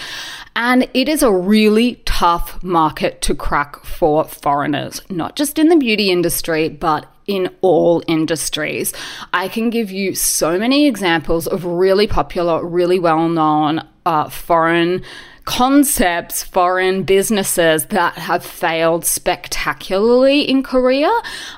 And 0.57 0.89
it 0.95 1.09
is 1.09 1.23
a 1.23 1.33
really 1.33 2.03
tough 2.05 2.63
market 2.63 3.21
to 3.23 3.35
crack 3.35 3.85
for 3.85 4.25
foreigners, 4.25 5.01
not 5.11 5.37
just 5.37 5.59
in 5.59 5.69
the 5.69 5.77
beauty 5.77 6.11
industry, 6.11 6.69
but 6.69 7.12
in 7.26 7.55
all 7.61 8.02
industries. 8.07 8.93
I 9.33 9.49
can 9.49 9.71
give 9.71 9.91
you 9.91 10.14
so 10.14 10.59
many 10.59 10.87
examples 10.87 11.47
of 11.47 11.64
really 11.64 12.07
popular, 12.07 12.64
really 12.64 12.99
well 12.99 13.29
known 13.29 13.87
uh, 14.05 14.29
foreign 14.29 15.02
concepts, 15.45 16.43
foreign 16.43 17.02
businesses 17.02 17.87
that 17.87 18.14
have 18.14 18.45
failed 18.45 19.05
spectacularly 19.05 20.43
in 20.43 20.62
Korea. 20.62 21.11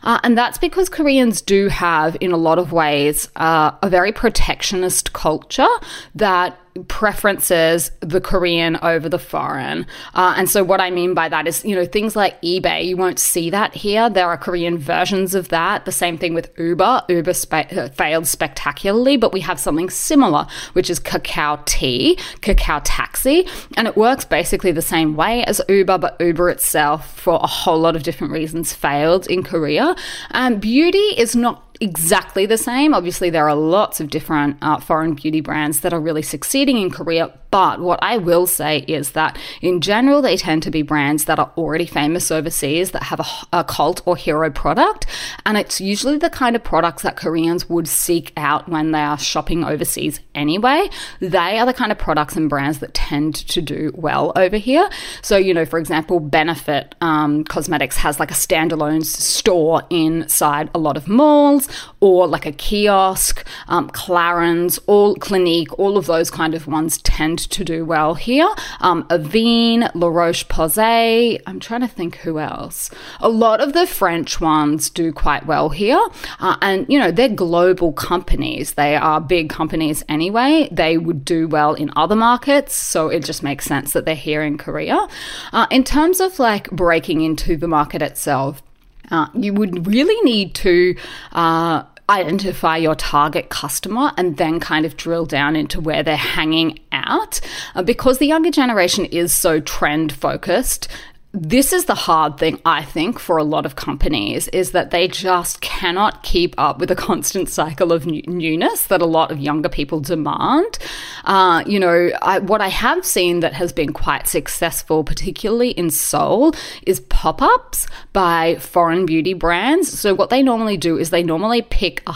Uh, 0.02 0.18
and 0.22 0.38
that's 0.38 0.58
because 0.58 0.88
Koreans 0.88 1.42
do 1.42 1.68
have, 1.68 2.16
in 2.20 2.32
a 2.32 2.36
lot 2.36 2.58
of 2.58 2.72
ways, 2.72 3.28
uh, 3.36 3.72
a 3.82 3.90
very 3.90 4.12
protectionist 4.12 5.12
culture 5.12 5.68
that 6.14 6.58
preferences 6.88 7.90
the 8.00 8.20
Korean 8.20 8.76
over 8.82 9.08
the 9.08 9.18
foreign. 9.18 9.86
Uh, 10.14 10.34
and 10.36 10.50
so, 10.50 10.64
what 10.64 10.80
I 10.80 10.90
mean 10.90 11.14
by 11.14 11.28
that 11.28 11.46
is, 11.46 11.64
you 11.64 11.74
know, 11.74 11.86
things 11.86 12.16
like 12.16 12.40
eBay, 12.42 12.84
you 12.84 12.96
won't 12.96 13.18
see 13.18 13.50
that 13.50 13.74
here. 13.74 14.10
There 14.10 14.26
are 14.26 14.36
Korean 14.36 14.78
versions 14.78 15.34
of 15.34 15.48
that. 15.48 15.84
The 15.84 15.92
same 15.92 16.18
thing 16.18 16.34
with 16.34 16.50
Uber. 16.58 17.02
Uber 17.08 17.32
uh, 17.52 17.88
failed 17.90 18.26
spectacularly, 18.26 19.16
but 19.16 19.32
we 19.32 19.40
have 19.40 19.60
something 19.60 19.88
similar, 19.90 20.46
which 20.72 20.90
is 20.90 20.98
Kakao 20.98 21.64
T, 21.64 22.16
Kakao 22.40 22.80
Taxi. 22.84 23.46
And 23.76 23.86
it 23.86 23.96
works 23.96 24.24
basically 24.24 24.72
the 24.72 24.82
same 24.82 25.16
way 25.16 25.44
as 25.44 25.60
Uber, 25.68 25.98
but 25.98 26.16
Uber 26.20 26.50
itself, 26.50 27.18
for 27.18 27.38
a 27.42 27.46
whole 27.46 27.78
lot 27.78 27.96
of 27.96 28.02
different 28.02 28.32
reasons, 28.32 28.72
failed 28.72 29.26
in 29.28 29.42
Korea. 29.42 29.94
And 30.30 30.60
beauty 30.60 30.98
is 30.98 31.36
not 31.36 31.63
exactly 31.80 32.46
the 32.46 32.58
same. 32.58 32.94
Obviously, 32.94 33.30
there 33.30 33.48
are 33.48 33.54
lots 33.54 34.00
of 34.00 34.10
different 34.10 34.56
uh, 34.62 34.78
foreign 34.78 35.14
beauty 35.14 35.40
brands 35.40 35.80
that 35.80 35.92
are 35.92 36.00
really 36.00 36.22
succeeding 36.22 36.78
in 36.78 36.90
Korea, 36.90 37.32
but 37.54 37.78
what 37.78 38.00
I 38.02 38.16
will 38.16 38.48
say 38.48 38.78
is 38.88 39.12
that 39.12 39.38
in 39.62 39.80
general, 39.80 40.20
they 40.20 40.36
tend 40.36 40.64
to 40.64 40.72
be 40.72 40.82
brands 40.82 41.26
that 41.26 41.38
are 41.38 41.52
already 41.56 41.86
famous 41.86 42.32
overseas 42.32 42.90
that 42.90 43.04
have 43.04 43.20
a, 43.20 43.58
a, 43.58 43.62
cult 43.62 44.02
or 44.06 44.16
hero 44.16 44.50
product. 44.50 45.06
And 45.46 45.56
it's 45.56 45.80
usually 45.80 46.18
the 46.18 46.30
kind 46.30 46.56
of 46.56 46.64
products 46.64 47.04
that 47.04 47.16
Koreans 47.16 47.68
would 47.68 47.86
seek 47.86 48.32
out 48.36 48.68
when 48.68 48.90
they 48.90 49.02
are 49.02 49.16
shopping 49.16 49.62
overseas 49.62 50.18
anyway. 50.34 50.90
They 51.20 51.60
are 51.60 51.64
the 51.64 51.72
kind 51.72 51.92
of 51.92 51.98
products 51.98 52.34
and 52.34 52.50
brands 52.50 52.80
that 52.80 52.92
tend 52.92 53.36
to 53.36 53.62
do 53.62 53.92
well 53.94 54.32
over 54.34 54.56
here. 54.56 54.90
So, 55.22 55.36
you 55.36 55.54
know, 55.54 55.64
for 55.64 55.78
example, 55.78 56.18
Benefit 56.18 56.96
um, 57.00 57.44
Cosmetics 57.44 57.98
has 57.98 58.18
like 58.18 58.32
a 58.32 58.34
standalone 58.34 59.04
store 59.04 59.84
inside 59.90 60.70
a 60.74 60.78
lot 60.80 60.96
of 60.96 61.06
malls 61.06 61.68
or 62.00 62.26
like 62.26 62.46
a 62.46 62.52
kiosk, 62.52 63.46
um, 63.68 63.90
Clarins, 63.90 64.80
all 64.88 65.14
Clinique, 65.14 65.78
all 65.78 65.96
of 65.96 66.06
those 66.06 66.32
kind 66.32 66.54
of 66.54 66.66
ones 66.66 66.98
tend 66.98 67.43
to 67.46 67.64
do 67.64 67.84
well 67.84 68.14
here. 68.14 68.48
Um, 68.80 69.04
Avène, 69.04 69.90
La 69.94 70.08
Roche 70.08 70.46
Posay. 70.48 71.40
I'm 71.46 71.60
trying 71.60 71.80
to 71.82 71.88
think 71.88 72.16
who 72.16 72.38
else. 72.38 72.90
A 73.20 73.28
lot 73.28 73.60
of 73.60 73.72
the 73.72 73.86
French 73.86 74.40
ones 74.40 74.90
do 74.90 75.12
quite 75.12 75.46
well 75.46 75.68
here. 75.70 76.00
Uh, 76.40 76.56
and, 76.62 76.86
you 76.88 76.98
know, 76.98 77.10
they're 77.10 77.28
global 77.28 77.92
companies. 77.92 78.74
They 78.74 78.96
are 78.96 79.20
big 79.20 79.50
companies 79.50 80.04
anyway. 80.08 80.68
They 80.70 80.98
would 80.98 81.24
do 81.24 81.48
well 81.48 81.74
in 81.74 81.90
other 81.96 82.16
markets. 82.16 82.74
So 82.74 83.08
it 83.08 83.24
just 83.24 83.42
makes 83.42 83.64
sense 83.64 83.92
that 83.92 84.04
they're 84.04 84.14
here 84.14 84.42
in 84.42 84.58
Korea. 84.58 85.06
Uh, 85.52 85.66
in 85.70 85.84
terms 85.84 86.20
of 86.20 86.38
like 86.38 86.70
breaking 86.70 87.20
into 87.20 87.56
the 87.56 87.68
market 87.68 88.02
itself, 88.02 88.62
uh, 89.10 89.26
you 89.34 89.52
would 89.52 89.86
really 89.86 90.20
need 90.22 90.54
to 90.54 90.96
uh, 91.32 91.82
identify 92.08 92.76
your 92.76 92.94
target 92.94 93.48
customer 93.48 94.12
and 94.16 94.36
then 94.36 94.60
kind 94.60 94.84
of 94.84 94.96
drill 94.96 95.26
down 95.26 95.56
into 95.56 95.80
where 95.80 96.02
they're 96.02 96.16
hanging 96.16 96.78
out. 96.92 97.40
Uh, 97.74 97.82
because 97.82 98.18
the 98.18 98.26
younger 98.26 98.50
generation 98.50 99.06
is 99.06 99.32
so 99.32 99.60
trend 99.60 100.12
focused, 100.12 100.88
this 101.34 101.72
is 101.72 101.86
the 101.86 101.94
hard 101.94 102.38
thing 102.38 102.60
i 102.64 102.82
think 102.82 103.18
for 103.18 103.36
a 103.36 103.44
lot 103.44 103.66
of 103.66 103.74
companies 103.74 104.46
is 104.48 104.70
that 104.70 104.92
they 104.92 105.08
just 105.08 105.60
cannot 105.60 106.22
keep 106.22 106.54
up 106.56 106.78
with 106.78 106.88
the 106.88 106.94
constant 107.08 107.48
cycle 107.48 107.92
of 107.92 108.06
newness 108.06 108.84
that 108.84 109.02
a 109.02 109.06
lot 109.06 109.30
of 109.30 109.38
younger 109.38 109.68
people 109.68 110.00
demand. 110.00 110.78
Uh, 111.24 111.62
you 111.66 111.80
know 111.80 112.10
I, 112.22 112.38
what 112.38 112.60
i 112.60 112.68
have 112.68 113.04
seen 113.04 113.40
that 113.40 113.52
has 113.52 113.72
been 113.72 113.92
quite 113.92 114.28
successful 114.28 115.02
particularly 115.02 115.70
in 115.70 115.90
seoul 115.90 116.54
is 116.86 117.00
pop-ups 117.00 117.86
by 118.12 118.56
foreign 118.56 119.06
beauty 119.06 119.34
brands. 119.34 119.88
So 119.98 120.14
what 120.14 120.30
they 120.30 120.42
normally 120.42 120.76
do 120.76 120.98
is 120.98 121.10
they 121.10 121.22
normally 121.22 121.62
pick 121.62 122.02
a 122.06 122.12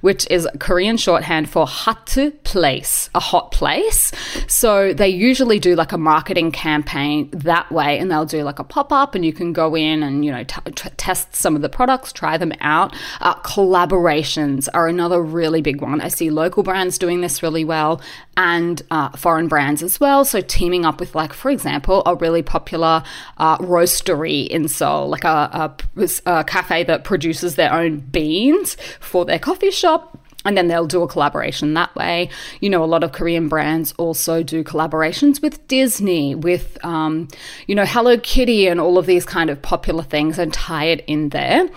which 0.00 0.26
is 0.30 0.48
Korean 0.58 0.96
shorthand 0.96 1.48
for 1.48 1.66
hot 1.66 2.16
place, 2.44 3.10
a 3.14 3.20
hot 3.20 3.52
place. 3.52 4.12
So 4.46 4.92
they 4.92 5.08
usually 5.08 5.58
do 5.58 5.74
like 5.74 5.92
a 5.92 5.98
marketing 5.98 6.52
campaign 6.52 7.30
that 7.32 7.70
way, 7.70 7.98
and 7.98 8.10
they'll 8.10 8.26
do 8.26 8.42
like 8.42 8.58
a 8.58 8.64
pop 8.64 8.92
up, 8.92 9.14
and 9.14 9.24
you 9.24 9.32
can 9.32 9.52
go 9.52 9.74
in 9.74 10.02
and 10.02 10.24
you 10.24 10.30
know 10.30 10.44
t- 10.44 10.70
t- 10.74 10.90
test 10.96 11.34
some 11.34 11.56
of 11.56 11.62
the 11.62 11.68
products, 11.68 12.12
try 12.12 12.36
them 12.36 12.52
out. 12.60 12.94
Uh, 13.20 13.34
collaborations 13.36 14.68
are 14.74 14.88
another 14.88 15.22
really 15.22 15.62
big 15.62 15.80
one. 15.80 16.00
I 16.00 16.08
see 16.08 16.30
local 16.30 16.62
brands 16.62 16.98
doing 16.98 17.20
this 17.20 17.42
really 17.42 17.64
well, 17.64 18.00
and 18.36 18.82
uh, 18.90 19.10
foreign 19.10 19.48
brands 19.48 19.82
as 19.82 20.00
well. 20.00 20.24
So 20.24 20.40
teaming 20.40 20.84
up 20.84 21.00
with 21.00 21.14
like, 21.14 21.32
for 21.32 21.50
example, 21.50 22.02
a 22.06 22.14
really 22.14 22.42
popular 22.42 23.02
uh, 23.38 23.58
roastery 23.58 24.46
in 24.48 24.68
Seoul, 24.68 25.08
like 25.08 25.24
a, 25.24 25.74
a, 25.96 26.08
a 26.26 26.44
cafe 26.44 26.84
that 26.84 27.04
produces 27.04 27.56
their 27.56 27.72
own 27.72 28.00
beans 28.00 28.76
for 29.00 29.24
their 29.24 29.33
their 29.34 29.40
coffee 29.40 29.72
shop 29.72 30.16
and 30.44 30.56
then 30.56 30.68
they'll 30.68 30.86
do 30.86 31.02
a 31.02 31.08
collaboration 31.08 31.74
that 31.74 31.94
way. 31.96 32.28
You 32.60 32.70
know, 32.70 32.84
a 32.84 32.86
lot 32.86 33.02
of 33.02 33.12
Korean 33.12 33.48
brands 33.48 33.94
also 33.96 34.42
do 34.42 34.62
collaborations 34.62 35.40
with 35.40 35.66
Disney, 35.68 36.34
with, 36.34 36.76
um, 36.84 37.28
you 37.66 37.74
know, 37.74 37.86
Hello 37.86 38.18
Kitty 38.18 38.68
and 38.68 38.80
all 38.80 38.98
of 38.98 39.06
these 39.06 39.24
kind 39.24 39.48
of 39.48 39.62
popular 39.62 40.02
things 40.02 40.38
and 40.38 40.52
tie 40.52 40.84
it 40.84 41.02
in 41.06 41.30
there. 41.30 41.68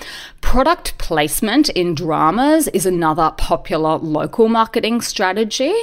Product 0.42 0.98
placement 0.98 1.70
in 1.70 1.96
dramas 1.96 2.68
is 2.70 2.86
another 2.86 3.34
popular 3.38 3.98
local 3.98 4.50
marketing 4.50 5.02
strategy. 5.02 5.74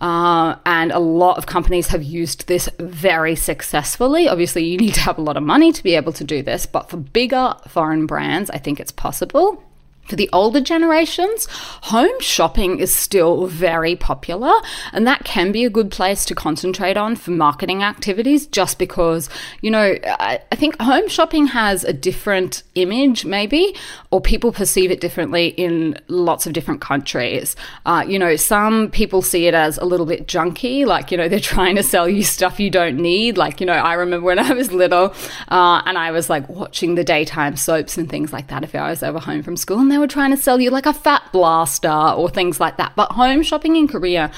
Uh, 0.00 0.56
and 0.66 0.90
a 0.90 0.98
lot 0.98 1.38
of 1.38 1.46
companies 1.46 1.86
have 1.88 2.02
used 2.02 2.48
this 2.48 2.68
very 2.78 3.36
successfully. 3.36 4.28
Obviously, 4.28 4.64
you 4.64 4.78
need 4.78 4.94
to 4.94 5.00
have 5.00 5.16
a 5.16 5.22
lot 5.22 5.36
of 5.36 5.44
money 5.44 5.72
to 5.72 5.82
be 5.82 5.94
able 5.94 6.12
to 6.12 6.24
do 6.24 6.42
this, 6.42 6.66
but 6.66 6.90
for 6.90 6.96
bigger 6.96 7.54
foreign 7.68 8.06
brands, 8.06 8.50
I 8.50 8.58
think 8.58 8.80
it's 8.80 8.92
possible. 8.92 9.62
For 10.04 10.16
the 10.16 10.28
older 10.32 10.60
generations, 10.60 11.46
home 11.82 12.20
shopping 12.20 12.80
is 12.80 12.92
still 12.92 13.46
very 13.46 13.94
popular, 13.94 14.52
and 14.92 15.06
that 15.06 15.24
can 15.24 15.52
be 15.52 15.64
a 15.64 15.70
good 15.70 15.90
place 15.90 16.24
to 16.26 16.34
concentrate 16.34 16.96
on 16.96 17.14
for 17.16 17.30
marketing 17.30 17.82
activities 17.82 18.46
just 18.46 18.78
because, 18.78 19.30
you 19.60 19.70
know, 19.70 19.96
I, 20.04 20.40
I, 20.50 20.56
think 20.56 20.78
home 20.80 21.08
shopping 21.08 21.46
has 21.46 21.84
a 21.84 21.92
different 21.92 22.62
image, 22.74 23.24
maybe, 23.24 23.74
or 24.10 24.20
people 24.20 24.52
perceive 24.52 24.90
it 24.90 25.00
differently 25.00 25.48
in 25.48 25.98
lots 26.08 26.46
of 26.46 26.52
different 26.52 26.80
countries. 26.80 27.54
Uh, 27.86 28.04
you 28.06 28.18
know, 28.18 28.34
some 28.36 28.90
people 28.90 29.22
see 29.22 29.46
it 29.46 29.54
as 29.54 29.78
a 29.78 29.84
little 29.84 30.04
bit 30.04 30.26
junky, 30.26 30.84
like, 30.84 31.10
you 31.10 31.16
know, 31.16 31.28
they're 31.28 31.40
trying 31.54 31.76
to 31.76 31.82
sell 31.82 32.08
you 32.08 32.24
stuff 32.24 32.58
you 32.58 32.70
don't 32.70 32.96
need. 32.96 33.38
Like, 33.38 33.60
you 33.60 33.66
know, 33.66 33.72
I 33.72 33.94
remember 33.94 34.26
when 34.26 34.40
I 34.40 34.52
was 34.52 34.72
little 34.72 35.14
uh, 35.48 35.82
and 35.86 35.96
I 35.96 36.10
was 36.10 36.28
like 36.28 36.48
watching 36.48 36.96
the 36.96 37.04
daytime 37.04 37.56
soaps 37.56 37.96
and 37.96 38.10
things 38.10 38.32
like 38.32 38.48
that 38.48 38.64
if 38.64 38.74
I 38.74 38.90
was 38.90 39.02
ever 39.02 39.20
home 39.20 39.42
from 39.42 39.56
school 39.56 39.78
and 39.78 39.92
they 39.92 40.01
were 40.02 40.08
trying 40.08 40.32
to 40.32 40.36
sell 40.36 40.60
you 40.60 40.68
like 40.68 40.84
a 40.84 40.92
fat 40.92 41.22
blaster 41.32 41.88
or 41.88 42.28
things 42.28 42.60
like 42.60 42.76
that. 42.76 42.92
But 42.94 43.12
home 43.12 43.42
shopping 43.42 43.76
in 43.76 43.88
Korea 43.88 44.30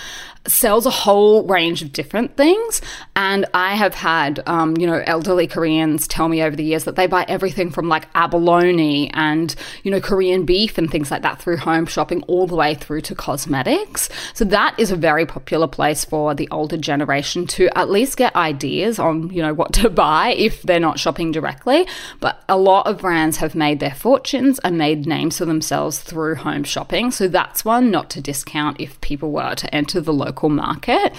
sells 0.47 0.85
a 0.85 0.91
whole 0.91 1.47
range 1.47 1.83
of 1.83 1.93
different 1.93 2.37
things. 2.37 2.81
And 3.17 3.47
I 3.55 3.75
have 3.75 3.95
had, 3.95 4.43
um, 4.47 4.77
you 4.77 4.87
know, 4.87 5.03
elderly 5.07 5.47
Koreans 5.47 6.07
tell 6.07 6.29
me 6.29 6.43
over 6.43 6.55
the 6.55 6.65
years 6.65 6.85
that 6.85 6.97
they 6.97 7.07
buy 7.07 7.25
everything 7.29 7.71
from 7.71 7.89
like 7.89 8.09
abalone 8.15 9.11
and, 9.15 9.55
you 9.83 9.91
know, 9.91 10.01
Korean 10.01 10.45
beef 10.45 10.77
and 10.77 10.91
things 10.91 11.11
like 11.11 11.23
that 11.23 11.41
through 11.41 11.57
home 11.59 11.87
shopping 11.87 12.23
all 12.25 12.47
the 12.47 12.57
way 12.57 12.75
through 12.75 13.01
to 13.03 13.15
cosmetics. 13.15 14.09
So 14.35 14.45
that 14.47 14.79
is 14.79 14.91
a 14.91 14.97
very 14.97 15.25
popular 15.25 15.67
place 15.67 16.05
for 16.05 16.35
the 16.35 16.49
older 16.51 16.77
generation 16.77 17.47
to 17.49 17.77
at 17.77 17.89
least 17.89 18.17
get 18.17 18.37
ideas 18.37 18.99
on, 18.99 19.31
you 19.31 19.41
know, 19.41 19.55
what 19.55 19.73
to 19.75 19.89
buy 19.89 20.31
if 20.31 20.63
they're 20.63 20.81
not 20.81 20.99
shopping 20.99 21.33
directly. 21.33 21.87
But 22.21 22.43
a 22.49 22.59
lot 22.59 22.87
of 22.87 22.99
brands 22.99 23.39
have 23.39 23.55
made 23.55 23.81
their 23.81 23.95
fortunes 23.95 24.59
and 24.59 24.77
made 24.77 25.07
names 25.07 25.39
for 25.39 25.47
themselves 25.47 26.01
through 26.01 26.37
home 26.37 26.65
shopping. 26.65 27.11
So 27.11 27.29
that's 27.29 27.65
one 27.65 27.91
not 27.91 28.11
to 28.11 28.21
discount 28.21 28.81
if 28.81 29.01
people 29.01 29.33
were 29.33 29.55
to 29.55 29.75
enter 29.75 30.01
the 30.01 30.13
local 30.13 30.34
local 30.35 30.49
market. 30.49 31.15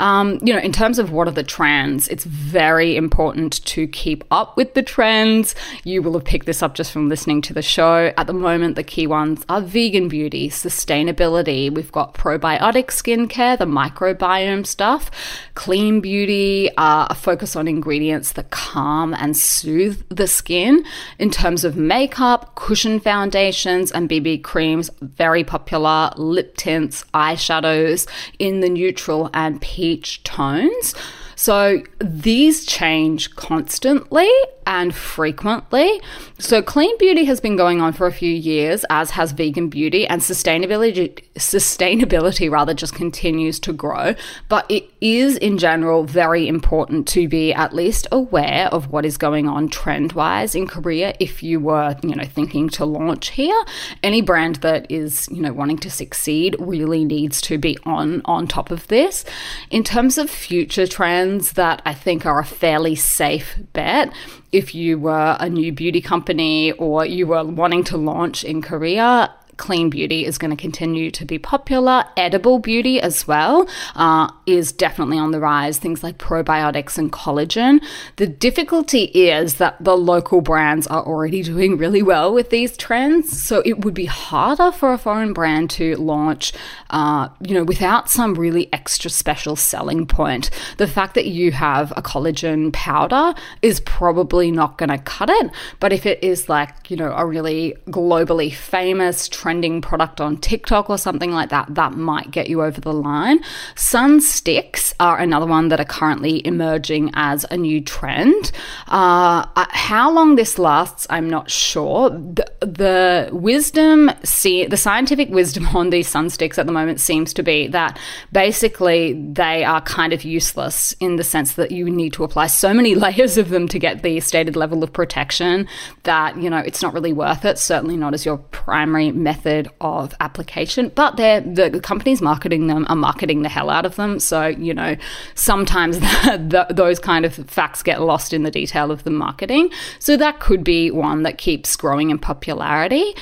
Um, 0.00 0.38
you 0.42 0.54
know, 0.54 0.58
in 0.58 0.72
terms 0.72 0.98
of 0.98 1.12
what 1.12 1.28
are 1.28 1.32
the 1.32 1.42
trends, 1.42 2.08
it's 2.08 2.24
very 2.24 2.96
important 2.96 3.62
to 3.66 3.86
keep 3.86 4.24
up 4.30 4.56
with 4.56 4.72
the 4.72 4.82
trends. 4.82 5.54
You 5.84 6.00
will 6.00 6.14
have 6.14 6.24
picked 6.24 6.46
this 6.46 6.62
up 6.62 6.74
just 6.74 6.90
from 6.90 7.10
listening 7.10 7.42
to 7.42 7.52
the 7.52 7.60
show. 7.60 8.10
At 8.16 8.26
the 8.26 8.32
moment, 8.32 8.76
the 8.76 8.82
key 8.82 9.06
ones 9.06 9.44
are 9.50 9.60
vegan 9.60 10.08
beauty, 10.08 10.48
sustainability. 10.48 11.70
We've 11.70 11.92
got 11.92 12.14
probiotic 12.14 12.86
skincare, 12.86 13.58
the 13.58 13.66
microbiome 13.66 14.66
stuff, 14.66 15.10
clean 15.54 16.00
beauty, 16.00 16.70
uh, 16.78 17.08
a 17.10 17.14
focus 17.14 17.54
on 17.54 17.68
ingredients 17.68 18.32
that 18.32 18.48
calm 18.48 19.12
and 19.12 19.36
soothe 19.36 20.02
the 20.08 20.26
skin. 20.26 20.82
In 21.18 21.30
terms 21.30 21.62
of 21.62 21.76
makeup, 21.76 22.54
cushion 22.54 23.00
foundations 23.00 23.92
and 23.92 24.08
BB 24.08 24.42
creams, 24.44 24.88
very 25.02 25.44
popular. 25.44 26.10
Lip 26.16 26.56
tints, 26.56 27.04
eyeshadows 27.12 28.08
in 28.38 28.60
the 28.60 28.70
neutral 28.70 29.28
and 29.34 29.60
peach 29.60 29.89
tones. 29.96 30.94
So 31.36 31.82
these 31.98 32.66
change 32.66 33.34
constantly 33.34 34.30
and 34.70 34.94
frequently. 34.94 36.00
So 36.38 36.62
clean 36.62 36.96
beauty 36.96 37.24
has 37.24 37.40
been 37.40 37.56
going 37.56 37.80
on 37.80 37.92
for 37.92 38.06
a 38.06 38.12
few 38.12 38.32
years, 38.32 38.84
as 38.88 39.10
has 39.10 39.32
vegan 39.32 39.68
beauty, 39.68 40.06
and 40.06 40.22
sustainability 40.22 41.24
sustainability 41.34 42.50
rather 42.50 42.72
just 42.72 42.94
continues 42.94 43.58
to 43.60 43.72
grow. 43.72 44.14
But 44.48 44.70
it 44.70 44.88
is 45.00 45.36
in 45.36 45.58
general 45.58 46.04
very 46.04 46.46
important 46.46 47.08
to 47.08 47.26
be 47.26 47.52
at 47.52 47.74
least 47.74 48.06
aware 48.12 48.68
of 48.68 48.92
what 48.92 49.04
is 49.04 49.16
going 49.16 49.48
on 49.48 49.68
trend 49.68 50.12
wise 50.12 50.54
in 50.54 50.68
Korea 50.68 51.14
if 51.18 51.42
you 51.42 51.58
were, 51.58 51.96
you 52.02 52.14
know, 52.14 52.24
thinking 52.24 52.68
to 52.70 52.84
launch 52.84 53.30
here. 53.30 53.64
Any 54.04 54.22
brand 54.22 54.56
that 54.56 54.88
is, 54.88 55.28
you 55.32 55.40
know, 55.40 55.52
wanting 55.52 55.78
to 55.78 55.90
succeed 55.90 56.54
really 56.60 57.04
needs 57.04 57.40
to 57.42 57.58
be 57.58 57.76
on 57.84 58.22
on 58.24 58.46
top 58.46 58.70
of 58.70 58.86
this. 58.86 59.24
In 59.70 59.82
terms 59.82 60.16
of 60.16 60.30
future 60.30 60.86
trends 60.86 61.52
that 61.52 61.82
I 61.84 61.94
think 61.94 62.24
are 62.24 62.38
a 62.38 62.44
fairly 62.44 62.94
safe 62.94 63.58
bet, 63.72 64.12
if 64.52 64.74
you 64.74 64.98
were 64.98 65.36
a 65.38 65.48
new 65.48 65.72
beauty 65.72 66.00
company 66.00 66.72
or 66.72 67.06
you 67.06 67.26
were 67.26 67.44
wanting 67.44 67.84
to 67.84 67.96
launch 67.96 68.44
in 68.44 68.62
Korea, 68.62 69.32
clean 69.60 69.90
beauty 69.90 70.24
is 70.24 70.38
going 70.38 70.50
to 70.50 70.56
continue 70.56 71.10
to 71.10 71.24
be 71.26 71.38
popular. 71.38 72.04
Edible 72.16 72.58
beauty 72.58 72.98
as 73.00 73.28
well 73.28 73.68
uh, 73.94 74.32
is 74.46 74.72
definitely 74.72 75.18
on 75.18 75.30
the 75.30 75.38
rise. 75.38 75.78
Things 75.78 76.02
like 76.02 76.16
probiotics 76.16 76.96
and 76.96 77.12
collagen. 77.12 77.80
The 78.16 78.26
difficulty 78.26 79.04
is 79.04 79.56
that 79.56 79.76
the 79.78 79.96
local 79.96 80.40
brands 80.40 80.86
are 80.86 81.04
already 81.04 81.42
doing 81.52 81.76
really 81.76 82.02
well 82.02 82.32
with 82.32 82.48
these 82.48 82.76
trends, 82.76 83.38
so 83.40 83.62
it 83.66 83.84
would 83.84 83.92
be 83.92 84.06
harder 84.06 84.72
for 84.72 84.94
a 84.94 84.98
foreign 84.98 85.34
brand 85.34 85.68
to 85.70 85.94
launch, 85.96 86.54
uh, 86.88 87.28
you 87.46 87.52
know, 87.52 87.64
without 87.64 88.08
some 88.08 88.34
really 88.34 88.72
extra 88.72 89.10
special 89.10 89.56
selling 89.56 90.06
point. 90.06 90.48
The 90.78 90.86
fact 90.86 91.14
that 91.14 91.26
you 91.26 91.52
have 91.52 91.92
a 91.96 92.02
collagen 92.02 92.72
powder 92.72 93.34
is 93.60 93.80
probably 93.80 94.50
not 94.50 94.78
going 94.78 94.88
to 94.88 94.98
cut 94.98 95.28
it, 95.28 95.50
but 95.80 95.92
if 95.92 96.06
it 96.06 96.24
is 96.24 96.48
like 96.48 96.90
you 96.90 96.96
know 96.96 97.12
a 97.12 97.26
really 97.26 97.76
globally 97.88 98.50
famous 98.52 99.28
trend 99.28 99.49
trending 99.50 99.80
product 99.80 100.20
on 100.20 100.36
TikTok 100.36 100.88
or 100.88 100.96
something 100.96 101.32
like 101.32 101.50
that, 101.50 101.74
that 101.74 101.94
might 101.94 102.30
get 102.30 102.48
you 102.48 102.62
over 102.62 102.80
the 102.80 102.92
line. 102.92 103.40
Sun 103.74 104.20
sticks 104.20 104.94
are 105.00 105.18
another 105.18 105.46
one 105.46 105.70
that 105.70 105.80
are 105.80 105.84
currently 105.84 106.46
emerging 106.46 107.10
as 107.14 107.44
a 107.50 107.56
new 107.56 107.80
trend. 107.80 108.52
Uh, 108.86 109.44
how 109.70 110.08
long 110.08 110.36
this 110.36 110.56
lasts, 110.56 111.04
I'm 111.10 111.28
not 111.28 111.50
sure. 111.50 112.10
The, 112.10 112.46
the 112.60 113.30
wisdom, 113.32 114.12
see, 114.22 114.66
the 114.66 114.76
scientific 114.76 115.30
wisdom 115.30 115.66
on 115.74 115.90
these 115.90 116.06
sun 116.06 116.30
sticks 116.30 116.56
at 116.56 116.66
the 116.66 116.72
moment 116.72 117.00
seems 117.00 117.34
to 117.34 117.42
be 117.42 117.66
that 117.66 117.98
basically 118.30 119.14
they 119.14 119.64
are 119.64 119.80
kind 119.80 120.12
of 120.12 120.22
useless 120.22 120.94
in 121.00 121.16
the 121.16 121.24
sense 121.24 121.54
that 121.54 121.72
you 121.72 121.90
need 121.90 122.12
to 122.12 122.22
apply 122.22 122.46
so 122.46 122.72
many 122.72 122.94
layers 123.06 123.36
of 123.36 123.48
them 123.48 123.66
to 123.66 123.80
get 123.80 124.04
the 124.04 124.20
stated 124.20 124.54
level 124.54 124.84
of 124.84 124.92
protection 124.92 125.66
that, 126.04 126.36
you 126.36 126.48
know, 126.48 126.58
it's 126.58 126.82
not 126.82 126.94
really 126.94 127.12
worth 127.12 127.44
it. 127.44 127.58
Certainly 127.58 127.96
not 127.96 128.14
as 128.14 128.24
your 128.24 128.38
primary 128.38 129.10
method 129.10 129.39
method 129.40 129.68
of 129.80 130.14
application, 130.20 130.90
but 130.94 131.16
they're, 131.16 131.40
the 131.40 131.80
companies 131.80 132.20
marketing 132.20 132.66
them 132.66 132.86
are 132.88 132.96
marketing 132.96 133.42
the 133.42 133.48
hell 133.48 133.70
out 133.70 133.86
of 133.86 133.96
them. 133.96 134.20
So, 134.20 134.46
you 134.46 134.74
know, 134.74 134.96
sometimes 135.34 135.98
those 136.70 136.98
kind 136.98 137.24
of 137.24 137.34
facts 137.34 137.82
get 137.82 138.02
lost 138.02 138.32
in 138.32 138.42
the 138.42 138.50
detail 138.50 138.90
of 138.90 139.04
the 139.04 139.10
marketing. 139.10 139.70
So 139.98 140.16
that 140.16 140.40
could 140.40 140.62
be 140.62 140.90
one 140.90 141.22
that 141.22 141.38
keeps 141.38 141.74
growing 141.76 142.10
in 142.10 142.18
popularity. 142.18 143.14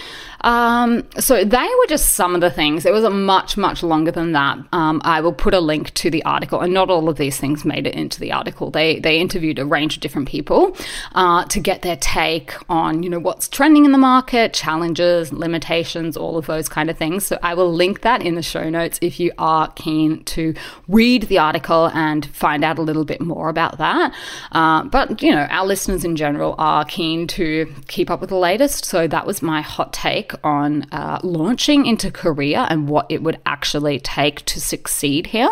Um, 0.42 1.04
so 1.18 1.45
they 1.45 1.57
were 1.78 1.87
just 1.88 2.14
some 2.14 2.35
of 2.35 2.40
the 2.40 2.50
things. 2.50 2.87
It 2.87 2.92
was 2.92 3.04
a 3.04 3.11
much, 3.11 3.57
much 3.57 3.83
longer 3.83 4.11
than 4.11 4.33
that. 4.33 4.59
Um, 4.73 5.00
I 5.04 5.21
will 5.21 5.33
put 5.33 5.54
a 5.54 5.61
link 5.61 5.92
to 5.95 6.11
the 6.11 6.25
article, 6.25 6.61
and 6.61 6.73
not 6.73 6.90
all 6.90 7.09
of 7.09 7.16
these 7.16 7.38
things 7.38 7.64
made 7.64 7.87
it 7.87 7.95
into 7.95 8.21
the 8.21 8.33
article. 8.33 8.71
They 8.71 8.99
they 9.00 9.18
interviewed 9.18 9.59
a 9.59 9.66
range 9.66 9.97
of 9.97 10.00
different 10.00 10.28
people 10.28 10.76
uh, 11.14 11.45
to 11.47 11.61
get 11.61 11.83
their 11.83 11.97
take 11.97 12.54
on 12.71 13.02
you 13.02 13.11
know 13.11 13.18
what's 13.18 13.49
trending 13.49 13.85
in 13.85 13.92
the 13.92 13.99
market, 13.99 14.52
challenges, 14.52 15.33
limitations, 15.33 16.16
all 16.16 16.37
of 16.37 16.47
those 16.47 16.68
kind 16.68 16.90
of 16.90 16.97
things. 16.97 17.26
So 17.26 17.38
I 17.42 17.54
will 17.54 17.73
link 17.73 18.02
that 18.02 18.23
in 18.23 18.35
the 18.35 18.42
show 18.42 18.71
notes 18.71 18.99
if 19.02 19.18
you 19.18 19.33
are 19.38 19.71
keen 19.73 20.25
to 20.25 20.54
read 20.87 21.25
the 21.25 21.38
article 21.38 21.87
and 21.88 22.26
find 22.26 22.64
out 22.64 22.78
a 22.78 22.83
little 22.83 23.04
bit 23.04 23.21
more 23.21 23.49
about 23.49 23.78
that. 23.78 24.14
Uh, 24.52 24.85
but 24.85 25.23
you 25.23 25.33
know, 25.33 25.47
our 25.50 25.66
listeners 25.66 26.04
in 26.04 26.16
general 26.16 26.54
are 26.59 26.85
keen 26.85 27.26
to 27.26 27.73
keep 27.88 28.11
up 28.11 28.21
with 28.21 28.30
the 28.30 28.37
latest. 28.37 28.85
So 28.85 29.07
that 29.09 29.26
was 29.26 29.42
my 29.42 29.61
hot 29.61 29.92
take 29.92 30.27
take 30.28 30.44
on 30.44 30.85
uh, 30.92 31.20
launching 31.23 31.87
into 31.87 32.11
Korea 32.11 32.66
and 32.68 32.88
what 32.88 33.06
it 33.08 33.23
would 33.23 33.40
actually 33.47 33.99
take 33.99 34.44
to 34.47 34.61
succeed 34.61 35.28
here. 35.28 35.50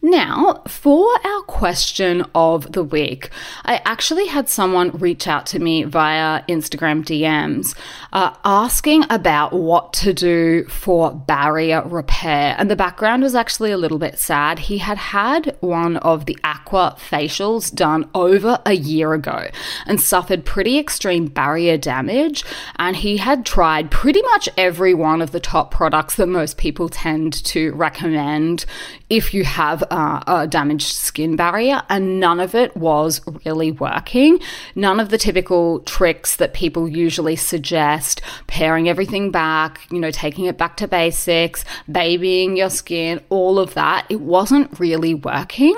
Now, 0.00 0.62
for 0.68 1.08
our 1.26 1.42
question 1.42 2.24
of 2.32 2.70
the 2.70 2.84
week, 2.84 3.30
I 3.64 3.82
actually 3.84 4.28
had 4.28 4.48
someone 4.48 4.92
reach 4.92 5.26
out 5.26 5.44
to 5.46 5.58
me 5.58 5.82
via 5.82 6.44
Instagram 6.48 7.02
DMs 7.04 7.76
uh, 8.12 8.36
asking 8.44 9.06
about 9.10 9.52
what 9.52 9.92
to 9.94 10.12
do 10.12 10.66
for 10.66 11.12
barrier 11.12 11.82
repair. 11.82 12.54
And 12.58 12.70
the 12.70 12.76
background 12.76 13.24
was 13.24 13.34
actually 13.34 13.72
a 13.72 13.76
little 13.76 13.98
bit 13.98 14.20
sad. 14.20 14.60
He 14.60 14.78
had 14.78 14.98
had 14.98 15.56
one 15.58 15.96
of 15.96 16.26
the 16.26 16.38
aqua 16.44 16.94
facials 16.96 17.74
done 17.74 18.08
over 18.14 18.60
a 18.64 18.74
year 18.74 19.14
ago 19.14 19.48
and 19.84 20.00
suffered 20.00 20.44
pretty 20.44 20.78
extreme 20.78 21.26
barrier 21.26 21.76
damage. 21.76 22.44
And 22.76 22.94
he 22.94 23.16
had 23.16 23.44
tried 23.44 23.90
pretty 23.90 24.22
much 24.22 24.48
every 24.56 24.94
one 24.94 25.20
of 25.20 25.32
the 25.32 25.40
top 25.40 25.72
products 25.72 26.14
that 26.16 26.28
most 26.28 26.56
people 26.56 26.88
tend 26.88 27.32
to 27.46 27.72
recommend 27.72 28.64
if 29.10 29.34
you 29.34 29.42
have 29.42 29.82
uh, 29.90 30.22
a 30.26 30.46
damaged 30.46 30.94
skin 30.94 31.36
barrier, 31.36 31.82
and 31.88 32.20
none 32.20 32.40
of 32.40 32.54
it 32.54 32.76
was 32.76 33.20
really 33.44 33.72
working. 33.72 34.40
None 34.74 35.00
of 35.00 35.10
the 35.10 35.18
typical 35.18 35.80
tricks 35.80 36.36
that 36.36 36.54
people 36.54 36.88
usually 36.88 37.36
suggest, 37.36 38.20
paring 38.46 38.88
everything 38.88 39.30
back, 39.30 39.80
you 39.90 39.98
know, 39.98 40.10
taking 40.10 40.46
it 40.46 40.58
back 40.58 40.76
to 40.78 40.88
basics, 40.88 41.64
babying 41.90 42.56
your 42.56 42.70
skin, 42.70 43.20
all 43.28 43.58
of 43.58 43.74
that, 43.74 44.06
it 44.08 44.20
wasn't 44.20 44.78
really 44.78 45.14
working. 45.14 45.76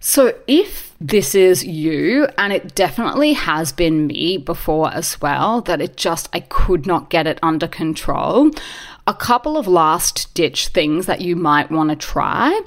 So 0.00 0.36
if 0.46 0.94
this 1.00 1.34
is 1.34 1.64
you, 1.64 2.26
and 2.38 2.52
it 2.52 2.74
definitely 2.74 3.34
has 3.34 3.72
been 3.72 4.06
me 4.06 4.38
before 4.38 4.92
as 4.92 5.20
well, 5.20 5.60
that 5.62 5.80
it 5.80 5.96
just, 5.96 6.28
I 6.32 6.40
could 6.40 6.86
not 6.86 7.10
get 7.10 7.26
it 7.26 7.38
under 7.42 7.68
control 7.68 8.50
a 9.06 9.14
couple 9.14 9.58
of 9.58 9.66
last 9.66 10.32
ditch 10.34 10.68
things 10.68 11.06
that 11.06 11.20
you 11.20 11.36
might 11.36 11.70
want 11.70 11.90
to 11.90 11.96
try. 11.96 12.58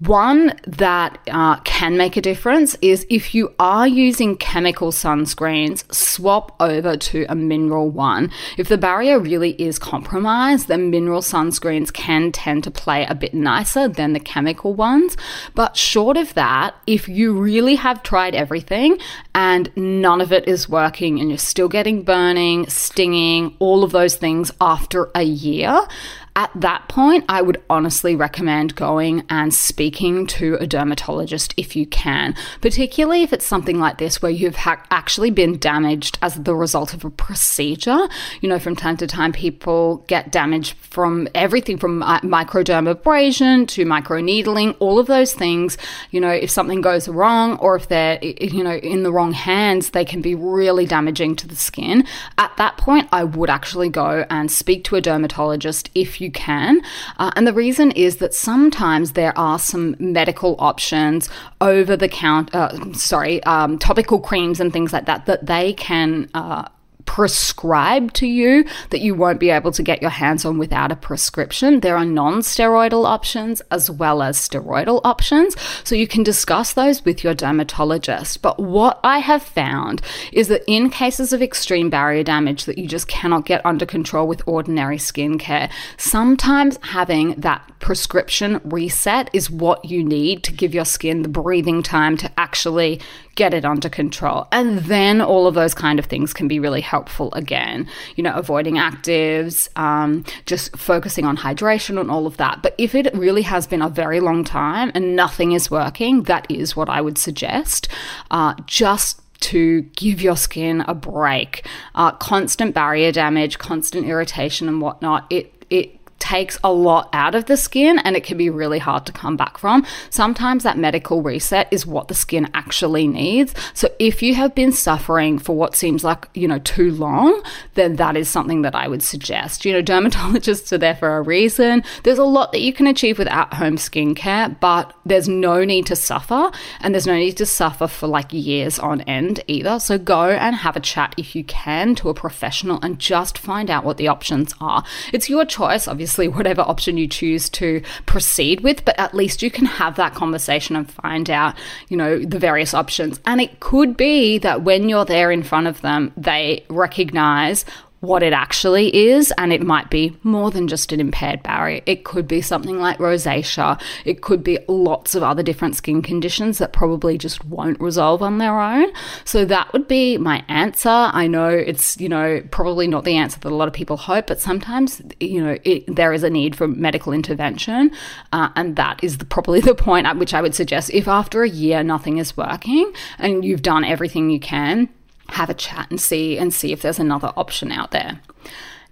One 0.00 0.54
that 0.66 1.20
uh, 1.30 1.60
can 1.60 1.96
make 1.96 2.16
a 2.16 2.20
difference 2.20 2.76
is 2.82 3.06
if 3.08 3.32
you 3.32 3.54
are 3.60 3.86
using 3.86 4.36
chemical 4.36 4.90
sunscreens, 4.90 5.84
swap 5.94 6.56
over 6.60 6.96
to 6.96 7.26
a 7.28 7.36
mineral 7.36 7.88
one. 7.88 8.32
If 8.58 8.68
the 8.68 8.76
barrier 8.76 9.20
really 9.20 9.50
is 9.62 9.78
compromised, 9.78 10.66
then 10.66 10.90
mineral 10.90 11.20
sunscreens 11.20 11.92
can 11.92 12.32
tend 12.32 12.64
to 12.64 12.72
play 12.72 13.06
a 13.06 13.14
bit 13.14 13.34
nicer 13.34 13.86
than 13.86 14.14
the 14.14 14.20
chemical 14.20 14.74
ones. 14.74 15.16
But 15.54 15.76
short 15.76 16.16
of 16.16 16.34
that, 16.34 16.74
if 16.88 17.08
you 17.08 17.32
really 17.32 17.76
have 17.76 18.02
tried 18.02 18.34
everything 18.34 18.98
and 19.32 19.70
none 19.76 20.20
of 20.20 20.32
it 20.32 20.48
is 20.48 20.68
working 20.68 21.20
and 21.20 21.28
you're 21.28 21.38
still 21.38 21.68
getting 21.68 22.02
burning, 22.02 22.68
stinging, 22.68 23.54
all 23.60 23.84
of 23.84 23.92
those 23.92 24.16
things 24.16 24.50
after 24.60 25.08
a 25.14 25.22
year, 25.22 25.86
at 26.34 26.50
that 26.54 26.88
point, 26.88 27.26
I 27.28 27.42
would 27.42 27.62
honestly 27.68 28.16
recommend 28.16 28.74
going 28.74 29.24
and 29.28 29.52
speaking 29.52 30.26
to 30.28 30.56
a 30.60 30.66
dermatologist 30.66 31.52
if 31.58 31.76
you 31.76 31.86
can, 31.86 32.34
particularly 32.62 33.22
if 33.22 33.34
it's 33.34 33.44
something 33.44 33.78
like 33.78 33.98
this 33.98 34.22
where 34.22 34.30
you've 34.30 34.56
ha- 34.56 34.82
actually 34.90 35.30
been 35.30 35.58
damaged 35.58 36.18
as 36.22 36.36
the 36.36 36.54
result 36.54 36.94
of 36.94 37.04
a 37.04 37.10
procedure. 37.10 38.08
You 38.40 38.48
know, 38.48 38.58
from 38.58 38.76
time 38.76 38.96
to 38.98 39.06
time, 39.06 39.32
people 39.32 39.98
get 40.06 40.32
damaged 40.32 40.74
from 40.78 41.28
everything 41.34 41.76
from 41.76 42.00
microdermabrasion 42.00 43.68
to 43.68 43.84
microneedling, 43.84 44.74
all 44.78 44.98
of 44.98 45.08
those 45.08 45.34
things. 45.34 45.76
You 46.10 46.20
know, 46.20 46.30
if 46.30 46.50
something 46.50 46.80
goes 46.80 47.08
wrong 47.08 47.58
or 47.58 47.76
if 47.76 47.88
they're, 47.88 48.18
you 48.24 48.64
know, 48.64 48.76
in 48.76 49.02
the 49.02 49.12
wrong 49.12 49.32
hands, 49.32 49.90
they 49.90 50.06
can 50.06 50.22
be 50.22 50.34
really 50.34 50.86
damaging 50.86 51.36
to 51.36 51.46
the 51.46 51.56
skin. 51.56 52.06
At 52.38 52.56
that 52.56 52.78
point, 52.78 53.08
I 53.12 53.24
would 53.24 53.50
actually 53.50 53.90
go 53.90 54.24
and 54.30 54.50
speak 54.50 54.84
to 54.84 54.96
a 54.96 55.02
dermatologist 55.02 55.90
if 55.94 56.21
you 56.22 56.30
can. 56.30 56.80
Uh, 57.18 57.30
and 57.36 57.46
the 57.46 57.52
reason 57.52 57.90
is 57.92 58.16
that 58.16 58.34
sometimes 58.34 59.12
there 59.12 59.36
are 59.36 59.58
some 59.58 59.96
medical 59.98 60.56
options 60.58 61.28
over 61.60 61.96
the 61.96 62.08
count, 62.08 62.54
uh, 62.54 62.92
sorry, 62.94 63.42
um, 63.44 63.78
topical 63.78 64.20
creams 64.20 64.60
and 64.60 64.72
things 64.72 64.92
like 64.92 65.06
that, 65.06 65.26
that 65.26 65.46
they 65.46 65.72
can. 65.74 66.30
Uh, 66.34 66.68
prescribed 67.04 68.14
to 68.16 68.26
you 68.26 68.64
that 68.90 69.00
you 69.00 69.14
won't 69.14 69.40
be 69.40 69.50
able 69.50 69.72
to 69.72 69.82
get 69.82 70.02
your 70.02 70.10
hands 70.10 70.44
on 70.44 70.58
without 70.58 70.92
a 70.92 70.96
prescription. 70.96 71.80
There 71.80 71.96
are 71.96 72.04
non 72.04 72.40
steroidal 72.40 73.04
options 73.04 73.60
as 73.70 73.90
well 73.90 74.22
as 74.22 74.36
steroidal 74.38 75.00
options. 75.04 75.56
So 75.84 75.94
you 75.94 76.06
can 76.06 76.22
discuss 76.22 76.72
those 76.72 77.04
with 77.04 77.24
your 77.24 77.34
dermatologist. 77.34 78.42
But 78.42 78.58
what 78.58 79.00
I 79.04 79.18
have 79.18 79.42
found 79.42 80.02
is 80.32 80.48
that 80.48 80.62
in 80.66 80.90
cases 80.90 81.32
of 81.32 81.42
extreme 81.42 81.90
barrier 81.90 82.22
damage 82.22 82.64
that 82.64 82.78
you 82.78 82.86
just 82.86 83.08
cannot 83.08 83.46
get 83.46 83.64
under 83.64 83.86
control 83.86 84.26
with 84.26 84.42
ordinary 84.46 84.98
skincare, 84.98 85.70
sometimes 85.96 86.78
having 86.82 87.34
that 87.40 87.70
prescription 87.78 88.60
reset 88.64 89.28
is 89.32 89.50
what 89.50 89.84
you 89.84 90.04
need 90.04 90.42
to 90.44 90.52
give 90.52 90.74
your 90.74 90.84
skin 90.84 91.22
the 91.22 91.28
breathing 91.28 91.82
time 91.82 92.16
to 92.16 92.30
actually 92.38 93.00
get 93.34 93.54
it 93.54 93.64
under 93.64 93.88
control. 93.88 94.46
And 94.52 94.78
then 94.80 95.20
all 95.20 95.46
of 95.46 95.54
those 95.54 95.74
kind 95.74 95.98
of 95.98 96.06
things 96.06 96.32
can 96.32 96.48
be 96.48 96.58
really 96.58 96.80
helpful 96.80 97.32
again. 97.34 97.88
You 98.16 98.22
know, 98.22 98.34
avoiding 98.34 98.74
actives, 98.74 99.68
um, 99.78 100.24
just 100.46 100.76
focusing 100.76 101.24
on 101.24 101.36
hydration 101.36 102.00
and 102.00 102.10
all 102.10 102.26
of 102.26 102.36
that. 102.36 102.62
But 102.62 102.74
if 102.78 102.94
it 102.94 103.12
really 103.14 103.42
has 103.42 103.66
been 103.66 103.82
a 103.82 103.88
very 103.88 104.20
long 104.20 104.44
time 104.44 104.92
and 104.94 105.16
nothing 105.16 105.52
is 105.52 105.70
working, 105.70 106.24
that 106.24 106.50
is 106.50 106.76
what 106.76 106.88
I 106.88 107.00
would 107.00 107.18
suggest. 107.18 107.88
Uh, 108.30 108.54
just 108.66 109.20
to 109.40 109.82
give 109.96 110.22
your 110.22 110.36
skin 110.36 110.82
a 110.86 110.94
break. 110.94 111.66
Uh, 111.94 112.12
constant 112.12 112.74
barrier 112.74 113.10
damage, 113.10 113.58
constant 113.58 114.06
irritation, 114.06 114.68
and 114.68 114.80
whatnot. 114.80 115.26
It 115.30 115.52
it 115.68 115.98
takes 116.22 116.56
a 116.62 116.72
lot 116.72 117.08
out 117.12 117.34
of 117.34 117.46
the 117.46 117.56
skin 117.56 117.98
and 117.98 118.14
it 118.14 118.22
can 118.22 118.38
be 118.38 118.48
really 118.48 118.78
hard 118.78 119.04
to 119.04 119.12
come 119.12 119.36
back 119.36 119.58
from. 119.58 119.84
Sometimes 120.08 120.62
that 120.62 120.78
medical 120.78 121.20
reset 121.20 121.66
is 121.72 121.84
what 121.84 122.06
the 122.06 122.14
skin 122.14 122.48
actually 122.54 123.08
needs. 123.08 123.52
So 123.74 123.88
if 123.98 124.22
you 124.22 124.36
have 124.36 124.54
been 124.54 124.70
suffering 124.70 125.40
for 125.40 125.56
what 125.56 125.74
seems 125.74 126.04
like, 126.04 126.28
you 126.34 126.46
know, 126.46 126.60
too 126.60 126.92
long, 126.92 127.42
then 127.74 127.96
that 127.96 128.16
is 128.16 128.28
something 128.28 128.62
that 128.62 128.76
I 128.76 128.86
would 128.86 129.02
suggest. 129.02 129.64
You 129.64 129.72
know, 129.72 129.82
dermatologists 129.92 130.70
are 130.70 130.78
there 130.78 130.94
for 130.94 131.16
a 131.16 131.22
reason. 131.22 131.82
There's 132.04 132.18
a 132.18 132.24
lot 132.24 132.52
that 132.52 132.60
you 132.60 132.72
can 132.72 132.86
achieve 132.86 133.18
with 133.18 133.26
at 133.26 133.54
home 133.54 133.76
skincare, 133.76 134.60
but 134.60 134.94
there's 135.04 135.28
no 135.28 135.64
need 135.64 135.86
to 135.86 135.96
suffer 135.96 136.52
and 136.80 136.94
there's 136.94 137.06
no 137.06 137.16
need 137.16 137.36
to 137.38 137.46
suffer 137.46 137.88
for 137.88 138.06
like 138.06 138.32
years 138.32 138.78
on 138.78 139.00
end 139.02 139.42
either. 139.48 139.80
So 139.80 139.98
go 139.98 140.30
and 140.30 140.54
have 140.54 140.76
a 140.76 140.80
chat 140.80 141.16
if 141.16 141.34
you 141.34 141.42
can 141.42 141.96
to 141.96 142.10
a 142.10 142.14
professional 142.14 142.78
and 142.80 143.00
just 143.00 143.38
find 143.38 143.68
out 143.68 143.84
what 143.84 143.96
the 143.96 144.06
options 144.06 144.54
are. 144.60 144.84
It's 145.12 145.28
your 145.28 145.44
choice, 145.44 145.88
obviously 145.88 146.11
obviously 146.12 146.28
whatever 146.28 146.60
option 146.60 146.98
you 146.98 147.08
choose 147.08 147.48
to 147.48 147.80
proceed 148.04 148.60
with, 148.60 148.84
but 148.84 148.98
at 148.98 149.14
least 149.14 149.42
you 149.42 149.50
can 149.50 149.64
have 149.64 149.96
that 149.96 150.14
conversation 150.14 150.76
and 150.76 150.90
find 150.90 151.30
out, 151.30 151.54
you 151.88 151.96
know, 151.96 152.18
the 152.18 152.38
various 152.38 152.74
options. 152.74 153.18
And 153.24 153.40
it 153.40 153.60
could 153.60 153.96
be 153.96 154.36
that 154.38 154.62
when 154.62 154.90
you're 154.90 155.06
there 155.06 155.30
in 155.30 155.42
front 155.42 155.68
of 155.68 155.80
them, 155.80 156.12
they 156.14 156.66
recognize 156.68 157.64
what 158.02 158.20
it 158.24 158.32
actually 158.32 158.94
is, 159.10 159.32
and 159.38 159.52
it 159.52 159.62
might 159.62 159.88
be 159.88 160.16
more 160.24 160.50
than 160.50 160.66
just 160.66 160.90
an 160.90 160.98
impaired 160.98 161.40
barrier. 161.44 161.80
It 161.86 162.02
could 162.02 162.26
be 162.26 162.40
something 162.40 162.80
like 162.80 162.98
rosacea. 162.98 163.80
It 164.04 164.22
could 164.22 164.42
be 164.42 164.58
lots 164.66 165.14
of 165.14 165.22
other 165.22 165.44
different 165.44 165.76
skin 165.76 166.02
conditions 166.02 166.58
that 166.58 166.72
probably 166.72 167.16
just 167.16 167.44
won't 167.44 167.80
resolve 167.80 168.20
on 168.20 168.38
their 168.38 168.58
own. 168.58 168.92
So 169.24 169.44
that 169.44 169.72
would 169.72 169.86
be 169.86 170.18
my 170.18 170.44
answer. 170.48 170.88
I 170.88 171.28
know 171.28 171.48
it's, 171.48 171.96
you 172.00 172.08
know, 172.08 172.42
probably 172.50 172.88
not 172.88 173.04
the 173.04 173.16
answer 173.16 173.38
that 173.38 173.52
a 173.52 173.54
lot 173.54 173.68
of 173.68 173.74
people 173.74 173.96
hope, 173.96 174.26
but 174.26 174.40
sometimes, 174.40 175.00
you 175.20 175.40
know, 175.40 175.56
it, 175.62 175.84
there 175.86 176.12
is 176.12 176.24
a 176.24 176.30
need 176.30 176.56
for 176.56 176.66
medical 176.66 177.12
intervention. 177.12 177.92
Uh, 178.32 178.48
and 178.56 178.74
that 178.74 178.98
is 179.04 179.18
the, 179.18 179.24
probably 179.24 179.60
the 179.60 179.76
point 179.76 180.08
at 180.08 180.16
which 180.16 180.34
I 180.34 180.42
would 180.42 180.56
suggest 180.56 180.90
if 180.90 181.06
after 181.06 181.44
a 181.44 181.48
year 181.48 181.84
nothing 181.84 182.18
is 182.18 182.36
working 182.36 182.92
and 183.18 183.44
you've 183.44 183.62
done 183.62 183.84
everything 183.84 184.28
you 184.28 184.40
can, 184.40 184.88
have 185.32 185.50
a 185.50 185.54
chat 185.54 185.90
and 185.90 186.00
see 186.00 186.38
and 186.38 186.52
see 186.52 186.72
if 186.72 186.82
there's 186.82 186.98
another 186.98 187.32
option 187.36 187.72
out 187.72 187.90
there. 187.90 188.20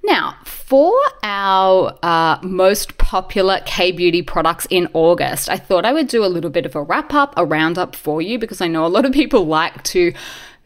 Now, 0.03 0.37
for 0.44 0.94
our 1.22 1.96
uh, 2.03 2.38
most 2.42 2.96
popular 2.96 3.61
K 3.66 3.92
beauty 3.92 4.22
products 4.22 4.66
in 4.70 4.88
August, 4.94 5.50
I 5.50 5.57
thought 5.57 5.85
I 5.85 5.92
would 5.92 6.09
do 6.09 6.24
a 6.24 6.26
little 6.26 6.50
bit 6.50 6.64
of 6.64 6.74
a 6.74 6.83
wrap 6.83 7.12
up, 7.12 7.35
a 7.37 7.44
roundup 7.44 7.94
for 7.94 8.22
you 8.22 8.38
because 8.38 8.61
I 8.62 8.66
know 8.66 8.87
a 8.87 8.88
lot 8.88 9.05
of 9.05 9.12
people 9.12 9.46
like 9.46 9.83
to 9.85 10.12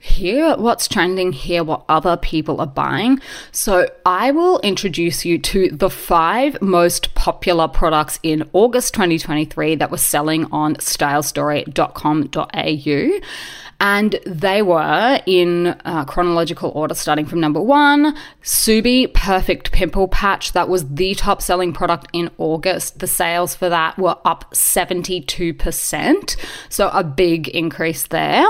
hear 0.05 0.55
what's 0.57 0.87
trending, 0.87 1.33
hear 1.33 1.65
what 1.65 1.87
other 1.89 2.19
people 2.19 2.61
are 2.61 2.67
buying. 2.67 3.21
So, 3.53 3.87
I 4.05 4.33
will 4.33 4.61
introduce 4.61 5.25
you 5.25 5.39
to 5.39 5.71
the 5.71 5.89
five 5.89 6.61
most 6.61 7.15
popular 7.15 7.69
products 7.69 8.19
in 8.23 8.47
August 8.53 8.93
2023 8.95 9.77
that 9.77 9.91
were 9.91 9.97
selling 9.97 10.45
on 10.53 10.75
stylestory.com.au. 10.77 13.21
And 13.81 14.19
they 14.25 14.63
were 14.63 15.21
in 15.27 15.67
uh, 15.85 16.05
chronological 16.05 16.71
order, 16.75 16.95
starting 16.95 17.27
from 17.27 17.41
number 17.41 17.61
one 17.61 18.17
Subi 18.43 19.13
Perfect 19.13 19.73
Pimple 19.73 20.09
Patch. 20.09 20.53
That 20.53 20.69
was 20.69 20.89
the 20.89 21.15
top 21.15 21.43
selling 21.43 21.73
product 21.73 22.09
in 22.13 22.31
August. 22.39 23.01
The 23.01 23.07
sales 23.07 23.55
for 23.55 23.69
that 23.69 23.99
were 23.99 24.17
up 24.25 24.51
72%. 24.53 26.37
So 26.69 26.89
a 26.91 27.05
big 27.05 27.49
increase 27.49 28.05
there. 28.05 28.47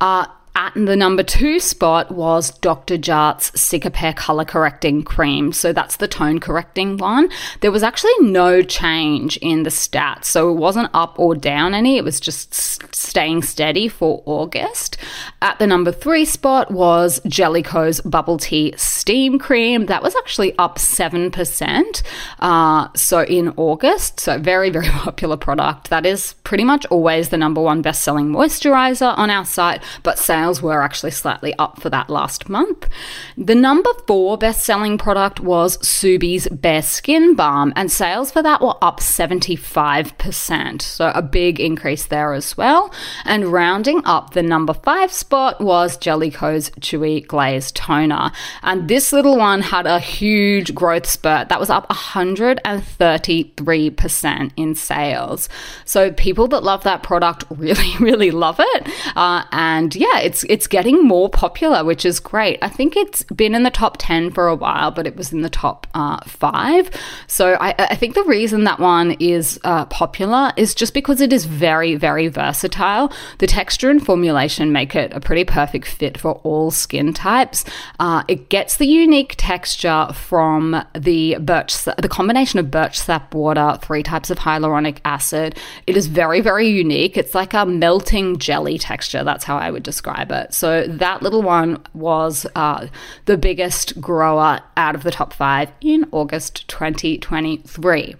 Uh, 0.00 0.26
at 0.56 0.72
the 0.74 0.96
number 0.96 1.22
two 1.22 1.60
spot 1.60 2.10
was 2.10 2.50
Dr. 2.60 2.96
Jart's 2.96 3.50
Cicapair 3.50 4.16
Color 4.16 4.46
Correcting 4.46 5.02
Cream. 5.02 5.52
So 5.52 5.74
that's 5.74 5.96
the 5.96 6.08
tone 6.08 6.40
correcting 6.40 6.96
one. 6.96 7.28
There 7.60 7.70
was 7.70 7.82
actually 7.82 8.14
no 8.20 8.62
change 8.62 9.36
in 9.36 9.64
the 9.64 9.70
stats. 9.70 10.24
So 10.24 10.50
it 10.50 10.54
wasn't 10.54 10.88
up 10.94 11.18
or 11.18 11.34
down 11.34 11.74
any. 11.74 11.98
It 11.98 12.04
was 12.04 12.18
just 12.18 12.54
staying 12.94 13.42
steady 13.42 13.86
for 13.86 14.22
August. 14.24 14.96
At 15.42 15.58
the 15.58 15.66
number 15.66 15.92
three 15.92 16.24
spot 16.24 16.70
was 16.70 17.20
Jelly 17.26 17.62
Ko's 17.62 18.00
Bubble 18.00 18.38
Tea 18.38 18.72
Steam 18.78 19.38
Cream. 19.38 19.86
That 19.86 20.02
was 20.02 20.16
actually 20.16 20.56
up 20.56 20.78
7%. 20.78 22.02
Uh, 22.38 22.88
so 22.96 23.24
in 23.24 23.52
August. 23.58 24.20
So 24.20 24.38
very, 24.38 24.70
very 24.70 24.88
popular 24.90 25.36
product. 25.36 25.90
That 25.90 26.06
is 26.06 26.32
pretty 26.44 26.64
much 26.64 26.86
always 26.86 27.28
the 27.28 27.36
number 27.36 27.60
one 27.60 27.82
best 27.82 28.02
selling 28.02 28.28
moisturizer 28.28 29.16
on 29.18 29.28
our 29.28 29.44
site, 29.44 29.82
but 30.02 30.18
sales 30.18 30.45
sales 30.46 30.62
were 30.62 30.80
actually 30.80 31.10
slightly 31.10 31.52
up 31.58 31.80
for 31.80 31.90
that 31.90 32.08
last 32.08 32.48
month. 32.48 32.88
The 33.36 33.56
number 33.56 33.90
four 34.06 34.38
best 34.38 34.64
selling 34.64 34.96
product 34.96 35.40
was 35.40 35.76
Subi's 35.78 36.46
Bare 36.48 36.82
Skin 36.82 37.34
Balm, 37.34 37.72
and 37.74 37.90
sales 37.90 38.30
for 38.30 38.42
that 38.42 38.60
were 38.60 38.76
up 38.80 39.00
75%. 39.00 40.82
So 40.82 41.10
a 41.12 41.22
big 41.22 41.58
increase 41.58 42.06
there 42.06 42.32
as 42.32 42.56
well. 42.56 42.94
And 43.24 43.46
rounding 43.46 44.02
up 44.04 44.34
the 44.34 44.42
number 44.42 44.72
five 44.72 45.10
spot 45.10 45.60
was 45.60 45.96
Jelly 45.96 46.30
Ko's 46.30 46.70
Chewy 46.78 47.26
Glaze 47.26 47.72
Toner. 47.72 48.30
And 48.62 48.88
this 48.88 49.12
little 49.12 49.36
one 49.36 49.62
had 49.62 49.86
a 49.86 49.98
huge 49.98 50.76
growth 50.76 51.06
spurt 51.06 51.48
that 51.48 51.58
was 51.58 51.70
up 51.70 51.88
133% 51.88 54.50
in 54.56 54.76
sales. 54.76 55.48
So 55.84 56.12
people 56.12 56.46
that 56.48 56.62
love 56.62 56.84
that 56.84 57.02
product 57.02 57.42
really, 57.50 57.96
really 57.98 58.30
love 58.30 58.60
it. 58.60 58.88
Uh, 59.16 59.42
and 59.50 59.96
yeah, 59.96 60.20
it's 60.20 60.35
it's 60.36 60.66
it's 60.66 60.66
getting 60.66 61.02
more 61.02 61.28
popular, 61.28 61.84
which 61.84 62.04
is 62.04 62.20
great. 62.20 62.58
I 62.60 62.68
think 62.68 62.96
it's 62.96 63.22
been 63.24 63.54
in 63.54 63.62
the 63.62 63.70
top 63.70 63.96
ten 63.98 64.30
for 64.30 64.48
a 64.48 64.54
while, 64.54 64.90
but 64.90 65.06
it 65.06 65.16
was 65.16 65.32
in 65.32 65.42
the 65.42 65.48
top 65.48 65.86
uh, 65.94 66.18
five. 66.26 66.90
So 67.26 67.56
I, 67.60 67.74
I, 67.78 67.94
think 67.94 68.14
the 68.14 68.24
reason 68.24 68.64
that 68.64 68.80
one 68.80 69.12
is 69.20 69.60
uh, 69.64 69.86
popular 69.86 70.52
is 70.56 70.74
just 70.74 70.92
because 70.92 71.20
it 71.20 71.32
is 71.32 71.44
very 71.44 71.94
very 71.94 72.28
versatile. 72.28 73.12
The 73.38 73.46
texture 73.46 73.88
and 73.88 74.04
formulation 74.04 74.72
make 74.72 74.94
it 74.94 75.12
a 75.12 75.20
pretty 75.20 75.44
perfect 75.44 75.86
fit 75.86 76.18
for 76.18 76.32
all 76.42 76.70
skin 76.70 77.14
types. 77.14 77.64
Uh, 78.00 78.24
it 78.28 78.48
gets 78.48 78.76
the 78.76 78.86
unique 78.86 79.34
texture 79.38 80.08
from 80.12 80.84
the 80.94 81.36
birch, 81.38 81.84
the 81.84 82.08
combination 82.10 82.58
of 82.58 82.70
birch 82.70 82.98
sap 82.98 83.32
water, 83.34 83.78
three 83.80 84.02
types 84.02 84.30
of 84.30 84.38
hyaluronic 84.38 84.98
acid. 85.04 85.56
It 85.86 85.96
is 85.96 86.08
very 86.08 86.40
very 86.40 86.68
unique. 86.68 87.16
It's 87.16 87.34
like 87.34 87.54
a 87.54 87.64
melting 87.64 88.38
jelly 88.38 88.78
texture. 88.78 89.22
That's 89.22 89.44
how 89.44 89.56
I 89.56 89.70
would 89.70 89.84
describe 89.84 90.25
So 90.54 90.86
that 90.86 91.22
little 91.22 91.42
one 91.42 91.82
was 91.94 92.46
uh, 92.54 92.86
the 93.26 93.36
biggest 93.36 94.00
grower 94.00 94.60
out 94.76 94.94
of 94.94 95.02
the 95.02 95.10
top 95.10 95.32
five 95.32 95.70
in 95.80 96.06
August 96.12 96.66
2023. 96.68 98.14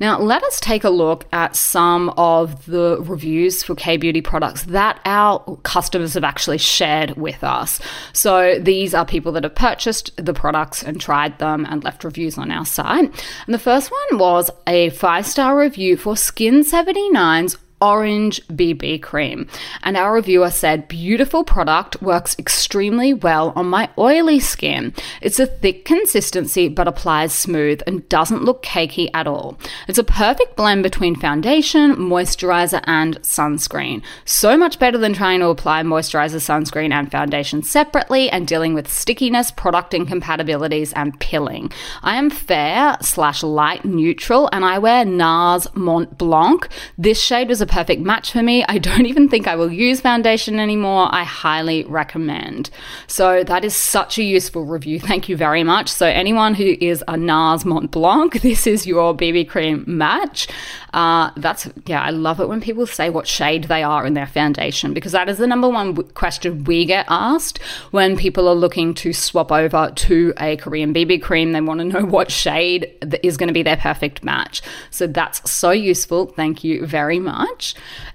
Now, 0.00 0.18
let 0.18 0.42
us 0.42 0.60
take 0.60 0.84
a 0.84 0.90
look 0.90 1.26
at 1.32 1.56
some 1.56 2.10
of 2.10 2.66
the 2.66 2.98
reviews 3.00 3.62
for 3.62 3.74
K 3.74 3.96
Beauty 3.96 4.20
products 4.20 4.64
that 4.64 5.00
our 5.04 5.58
customers 5.62 6.14
have 6.14 6.24
actually 6.24 6.58
shared 6.58 7.16
with 7.16 7.42
us. 7.42 7.80
So 8.12 8.58
these 8.58 8.94
are 8.94 9.04
people 9.04 9.32
that 9.32 9.44
have 9.44 9.54
purchased 9.54 10.14
the 10.24 10.34
products 10.34 10.82
and 10.82 11.00
tried 11.00 11.38
them 11.38 11.66
and 11.68 11.82
left 11.84 12.04
reviews 12.04 12.38
on 12.38 12.50
our 12.50 12.66
site. 12.66 13.10
And 13.46 13.54
the 13.54 13.58
first 13.58 13.90
one 13.90 14.18
was 14.18 14.50
a 14.66 14.90
five 14.90 15.26
star 15.26 15.58
review 15.58 15.96
for 15.96 16.16
Skin 16.16 16.60
79's 16.60 17.56
Orange 17.82 18.40
BB 18.46 19.02
Cream. 19.02 19.48
And 19.82 19.96
our 19.96 20.14
reviewer 20.14 20.50
said, 20.50 20.86
Beautiful 20.86 21.42
product, 21.42 22.00
works 22.00 22.36
extremely 22.38 23.12
well 23.12 23.52
on 23.56 23.66
my 23.66 23.90
oily 23.98 24.38
skin. 24.38 24.94
It's 25.20 25.40
a 25.40 25.46
thick 25.46 25.84
consistency 25.84 26.68
but 26.68 26.86
applies 26.86 27.32
smooth 27.32 27.82
and 27.84 28.08
doesn't 28.08 28.44
look 28.44 28.62
cakey 28.62 29.10
at 29.12 29.26
all. 29.26 29.58
It's 29.88 29.98
a 29.98 30.04
perfect 30.04 30.54
blend 30.54 30.84
between 30.84 31.16
foundation, 31.16 31.96
moisturizer, 31.96 32.82
and 32.84 33.20
sunscreen. 33.22 34.02
So 34.24 34.56
much 34.56 34.78
better 34.78 34.96
than 34.96 35.12
trying 35.12 35.40
to 35.40 35.48
apply 35.48 35.82
moisturizer, 35.82 36.36
sunscreen, 36.36 36.92
and 36.92 37.10
foundation 37.10 37.64
separately 37.64 38.30
and 38.30 38.46
dealing 38.46 38.74
with 38.74 38.92
stickiness, 38.92 39.50
product 39.50 39.92
incompatibilities, 39.92 40.92
and 40.92 41.18
pilling. 41.18 41.72
I 42.04 42.14
am 42.14 42.30
fair 42.30 42.96
slash 43.00 43.42
light 43.42 43.84
neutral 43.84 44.48
and 44.52 44.64
I 44.64 44.78
wear 44.78 45.04
NARS 45.04 45.74
Mont 45.74 46.16
Blanc. 46.16 46.68
This 46.96 47.20
shade 47.20 47.48
was 47.48 47.60
a 47.60 47.71
perfect 47.72 48.02
match 48.02 48.32
for 48.32 48.42
me. 48.42 48.64
I 48.68 48.76
don't 48.88 49.06
even 49.06 49.28
think 49.28 49.48
I 49.48 49.56
will 49.56 49.72
use 49.72 50.00
foundation 50.00 50.60
anymore. 50.60 51.08
I 51.10 51.24
highly 51.24 51.84
recommend. 51.84 52.68
So 53.06 53.42
that 53.44 53.64
is 53.64 53.74
such 53.74 54.18
a 54.18 54.22
useful 54.22 54.66
review. 54.66 55.00
Thank 55.12 55.28
you 55.28 55.36
very 55.36 55.64
much. 55.64 55.88
So 55.88 56.06
anyone 56.06 56.54
who 56.54 56.76
is 56.80 57.02
a 57.08 57.14
NARS 57.14 57.64
Mont 57.64 57.90
Blanc, 57.90 58.40
this 58.42 58.66
is 58.66 58.86
your 58.86 59.16
BB 59.16 59.48
cream 59.48 59.84
match. 59.86 60.48
Uh, 60.92 61.30
that's 61.38 61.70
yeah, 61.86 62.02
I 62.02 62.10
love 62.10 62.38
it 62.40 62.48
when 62.48 62.60
people 62.60 62.86
say 62.86 63.08
what 63.08 63.26
shade 63.26 63.64
they 63.64 63.82
are 63.82 64.04
in 64.04 64.12
their 64.12 64.26
foundation 64.26 64.92
because 64.92 65.12
that 65.12 65.30
is 65.30 65.38
the 65.38 65.46
number 65.46 65.68
one 65.68 65.94
question 66.12 66.64
we 66.64 66.84
get 66.84 67.06
asked 67.08 67.62
when 67.92 68.16
people 68.16 68.46
are 68.46 68.54
looking 68.54 68.92
to 68.94 69.14
swap 69.14 69.50
over 69.50 69.90
to 69.96 70.34
a 70.38 70.58
Korean 70.58 70.92
BB 70.92 71.22
cream. 71.22 71.52
They 71.52 71.62
want 71.62 71.80
to 71.80 71.84
know 71.84 72.04
what 72.04 72.30
shade 72.30 72.92
is 73.22 73.38
going 73.38 73.48
to 73.48 73.54
be 73.54 73.62
their 73.62 73.78
perfect 73.78 74.22
match. 74.22 74.60
So 74.90 75.06
that's 75.06 75.50
so 75.50 75.70
useful. 75.70 76.26
Thank 76.26 76.62
you 76.62 76.86
very 76.86 77.18
much. 77.18 77.61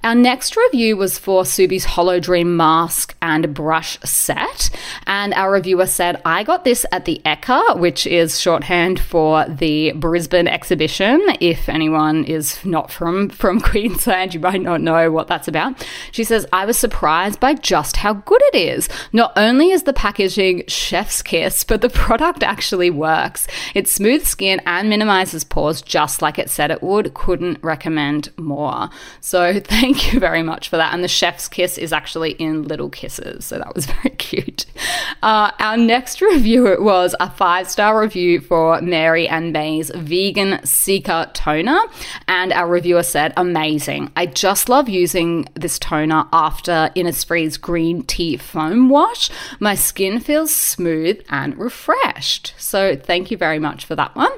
Our 0.03 0.15
next 0.15 0.55
review 0.55 0.97
was 0.97 1.17
for 1.17 1.43
Subi's 1.43 1.85
Hollow 1.85 2.19
Dream 2.19 2.55
mask 2.55 3.15
and 3.21 3.53
brush 3.53 3.99
set, 4.03 4.69
and 5.05 5.33
our 5.33 5.51
reviewer 5.51 5.85
said, 5.85 6.21
"I 6.25 6.43
got 6.43 6.63
this 6.63 6.85
at 6.91 7.05
the 7.05 7.21
Ekka, 7.25 7.77
which 7.77 8.05
is 8.05 8.39
shorthand 8.39 8.99
for 8.99 9.45
the 9.47 9.91
Brisbane 9.93 10.47
exhibition. 10.47 11.21
If 11.39 11.69
anyone 11.69 12.23
is 12.25 12.63
not 12.65 12.91
from 12.91 13.29
from 13.29 13.59
Queensland, 13.69 14.33
you 14.33 14.39
might 14.39 14.61
not 14.61 14.81
know 14.81 15.11
what 15.11 15.27
that's 15.27 15.47
about. 15.47 15.85
She 16.11 16.23
says, 16.23 16.45
"I 16.51 16.65
was 16.65 16.77
surprised 16.77 17.39
by 17.39 17.53
just 17.53 17.97
how 17.97 18.13
good 18.13 18.41
it 18.53 18.55
is. 18.55 18.89
Not 19.13 19.33
only 19.35 19.71
is 19.71 19.83
the 19.83 19.93
packaging 19.93 20.63
chef's 20.67 21.21
kiss, 21.21 21.63
but 21.63 21.81
the 21.81 21.89
product 21.89 22.43
actually 22.43 22.89
works. 22.89 23.47
It 23.73 23.87
smooths 23.87 24.27
skin 24.29 24.61
and 24.65 24.89
minimizes 24.89 25.43
pores 25.43 25.81
just 25.81 26.21
like 26.21 26.37
it 26.37 26.49
said 26.49 26.71
it 26.71 26.83
would. 26.83 27.13
Couldn't 27.13 27.59
recommend 27.63 28.29
more." 28.37 28.89
So, 29.21 29.36
thank 29.65 30.13
you 30.13 30.19
very 30.19 30.43
much 30.43 30.69
for 30.69 30.77
that. 30.77 30.93
And 30.93 31.03
the 31.03 31.07
chef's 31.07 31.47
kiss 31.47 31.77
is 31.77 31.93
actually 31.93 32.31
in 32.31 32.63
little 32.63 32.89
kisses, 32.89 33.45
so 33.45 33.57
that 33.57 33.73
was 33.75 33.85
very 34.03 34.15
cute. 34.15 34.65
Uh, 35.21 35.51
our 35.59 35.77
next 35.77 36.21
review 36.21 36.77
was 36.79 37.15
a 37.19 37.29
five 37.29 37.69
star 37.69 37.99
review 37.99 38.39
for 38.39 38.81
Mary 38.81 39.27
and 39.27 39.51
May's 39.53 39.89
vegan 39.93 40.59
Cica 40.63 41.33
toner, 41.33 41.79
and 42.27 42.53
our 42.53 42.67
reviewer 42.67 43.03
said, 43.03 43.33
Amazing. 43.37 44.11
I 44.15 44.25
just 44.25 44.69
love 44.69 44.89
using 44.89 45.47
this 45.55 45.79
toner 45.79 46.25
after 46.33 46.91
Innisfree's 46.95 47.57
green 47.57 48.03
tea 48.03 48.37
foam 48.37 48.89
wash. 48.89 49.29
My 49.59 49.75
skin 49.75 50.19
feels 50.19 50.53
smooth 50.53 51.23
and 51.29 51.57
refreshed. 51.57 52.53
So, 52.57 52.95
thank 52.95 53.31
you 53.31 53.37
very 53.37 53.59
much 53.59 53.85
for 53.85 53.95
that 53.95 54.15
one. 54.15 54.31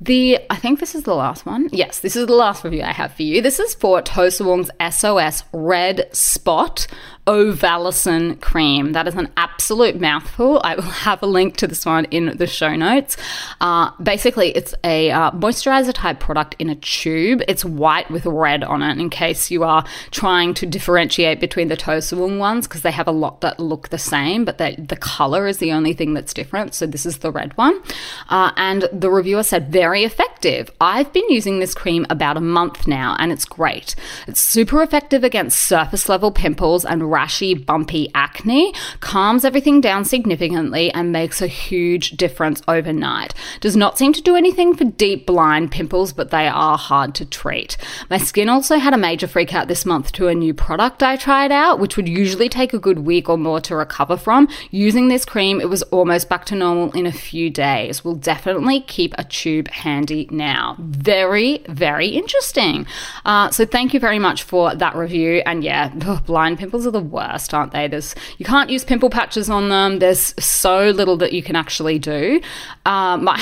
The 0.00 0.38
I 0.50 0.56
think 0.56 0.80
this 0.80 0.94
is 0.94 1.04
the 1.04 1.14
last 1.14 1.46
one. 1.46 1.68
Yes, 1.72 2.00
this 2.00 2.16
is 2.16 2.26
the 2.26 2.34
last 2.34 2.64
review 2.64 2.82
I 2.82 2.92
have 2.92 3.14
for 3.14 3.22
you. 3.22 3.40
This 3.40 3.58
is 3.60 3.74
for 3.74 4.02
Tosowoong's 4.02 4.70
SOS 4.94 5.44
Red 5.52 6.14
Spot 6.14 6.86
Ovalicin 7.26 8.38
cream. 8.40 8.92
That 8.92 9.08
is 9.08 9.14
an 9.14 9.30
absolute 9.36 9.98
mouthful. 10.00 10.60
I 10.62 10.74
will 10.74 10.82
have 11.04 11.22
a 11.22 11.26
link 11.26 11.56
to 11.58 11.66
this 11.66 11.86
one 11.86 12.04
in 12.06 12.36
the 12.36 12.46
show 12.46 12.76
notes. 12.76 13.16
Uh, 13.60 13.90
basically, 14.02 14.50
it's 14.50 14.74
a 14.84 15.10
uh, 15.10 15.30
moisturizer 15.30 15.94
type 15.94 16.20
product 16.20 16.54
in 16.58 16.68
a 16.68 16.74
tube. 16.74 17.42
It's 17.48 17.64
white 17.64 18.10
with 18.10 18.26
red 18.26 18.62
on 18.62 18.82
it 18.82 18.98
in 18.98 19.08
case 19.08 19.50
you 19.50 19.64
are 19.64 19.84
trying 20.10 20.52
to 20.54 20.66
differentiate 20.66 21.40
between 21.40 21.68
the 21.68 21.76
To 21.76 22.26
ones 22.38 22.66
because 22.66 22.82
they 22.82 22.90
have 22.90 23.08
a 23.08 23.12
lot 23.12 23.40
that 23.40 23.58
look 23.58 23.88
the 23.88 23.98
same, 23.98 24.44
but 24.44 24.58
the 24.58 24.98
color 25.00 25.46
is 25.46 25.58
the 25.58 25.72
only 25.72 25.92
thing 25.92 26.14
that's 26.14 26.34
different. 26.34 26.74
So 26.74 26.86
this 26.86 27.06
is 27.06 27.18
the 27.18 27.30
red 27.30 27.56
one. 27.56 27.80
Uh, 28.28 28.52
and 28.56 28.88
the 28.92 29.10
reviewer 29.10 29.42
said, 29.42 29.70
very 29.70 30.04
effective. 30.04 30.70
I've 30.80 31.12
been 31.12 31.28
using 31.30 31.58
this 31.58 31.74
cream 31.74 32.06
about 32.10 32.36
a 32.36 32.40
month 32.40 32.86
now 32.86 33.16
and 33.18 33.32
it's 33.32 33.44
great. 33.44 33.94
It's 34.26 34.40
super 34.40 34.82
effective 34.82 35.24
against 35.24 35.60
surface 35.60 36.08
level 36.08 36.30
pimples 36.30 36.84
and 36.84 37.13
rashy, 37.14 37.54
bumpy 37.54 38.10
acne, 38.14 38.74
calms 39.00 39.44
everything 39.44 39.80
down 39.80 40.04
significantly, 40.04 40.92
and 40.92 41.12
makes 41.12 41.40
a 41.40 41.46
huge 41.46 42.10
difference 42.12 42.60
overnight. 42.66 43.34
Does 43.60 43.76
not 43.76 43.98
seem 43.98 44.12
to 44.14 44.22
do 44.22 44.36
anything 44.36 44.74
for 44.74 44.84
deep, 44.84 45.26
blind 45.26 45.70
pimples, 45.70 46.12
but 46.12 46.30
they 46.30 46.48
are 46.48 46.76
hard 46.76 47.14
to 47.16 47.24
treat. 47.24 47.76
My 48.10 48.18
skin 48.18 48.48
also 48.48 48.76
had 48.78 48.94
a 48.94 48.98
major 48.98 49.26
freak 49.26 49.54
out 49.54 49.68
this 49.68 49.86
month 49.86 50.12
to 50.12 50.28
a 50.28 50.34
new 50.34 50.52
product 50.52 51.02
I 51.02 51.16
tried 51.16 51.52
out, 51.52 51.78
which 51.78 51.96
would 51.96 52.08
usually 52.08 52.48
take 52.48 52.72
a 52.72 52.78
good 52.78 53.00
week 53.00 53.28
or 53.28 53.38
more 53.38 53.60
to 53.60 53.76
recover 53.76 54.16
from. 54.16 54.48
Using 54.70 55.08
this 55.08 55.24
cream, 55.24 55.60
it 55.60 55.68
was 55.68 55.82
almost 55.84 56.28
back 56.28 56.44
to 56.46 56.54
normal 56.54 56.90
in 56.92 57.06
a 57.06 57.12
few 57.12 57.50
days. 57.50 58.04
We'll 58.04 58.14
definitely 58.14 58.80
keep 58.80 59.14
a 59.16 59.24
tube 59.24 59.68
handy 59.68 60.28
now. 60.30 60.76
Very, 60.78 61.58
very 61.68 62.08
interesting. 62.08 62.86
Uh, 63.24 63.50
so, 63.50 63.64
thank 63.64 63.94
you 63.94 64.00
very 64.00 64.18
much 64.18 64.42
for 64.42 64.74
that 64.74 64.94
review. 64.96 65.42
And 65.46 65.62
yeah, 65.62 65.88
blind 66.26 66.58
pimples 66.58 66.86
are 66.86 66.90
the 66.90 67.00
worst, 67.10 67.54
aren't 67.54 67.72
they? 67.72 67.88
There's 67.88 68.14
you 68.38 68.44
can't 68.44 68.70
use 68.70 68.84
pimple 68.84 69.10
patches 69.10 69.48
on 69.50 69.68
them. 69.68 69.98
There's 69.98 70.34
so 70.42 70.90
little 70.90 71.16
that 71.18 71.32
you 71.32 71.42
can 71.42 71.56
actually 71.56 71.98
do. 71.98 72.40
Um, 72.86 73.24
my, 73.24 73.38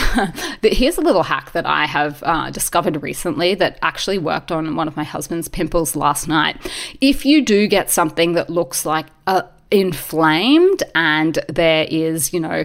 here's 0.62 0.98
a 0.98 1.02
little 1.02 1.22
hack 1.22 1.52
that 1.52 1.66
I 1.66 1.86
have 1.86 2.22
uh, 2.24 2.50
discovered 2.50 3.02
recently 3.02 3.54
that 3.56 3.78
actually 3.82 4.18
worked 4.18 4.52
on 4.52 4.76
one 4.76 4.88
of 4.88 4.96
my 4.96 5.04
husband's 5.04 5.48
pimples 5.48 5.96
last 5.96 6.28
night. 6.28 6.70
If 7.00 7.24
you 7.24 7.44
do 7.44 7.66
get 7.66 7.90
something 7.90 8.32
that 8.32 8.50
looks 8.50 8.84
like 8.84 9.06
a 9.26 9.44
inflamed 9.72 10.82
and 10.94 11.38
there 11.48 11.86
is, 11.90 12.32
you 12.32 12.38
know, 12.38 12.64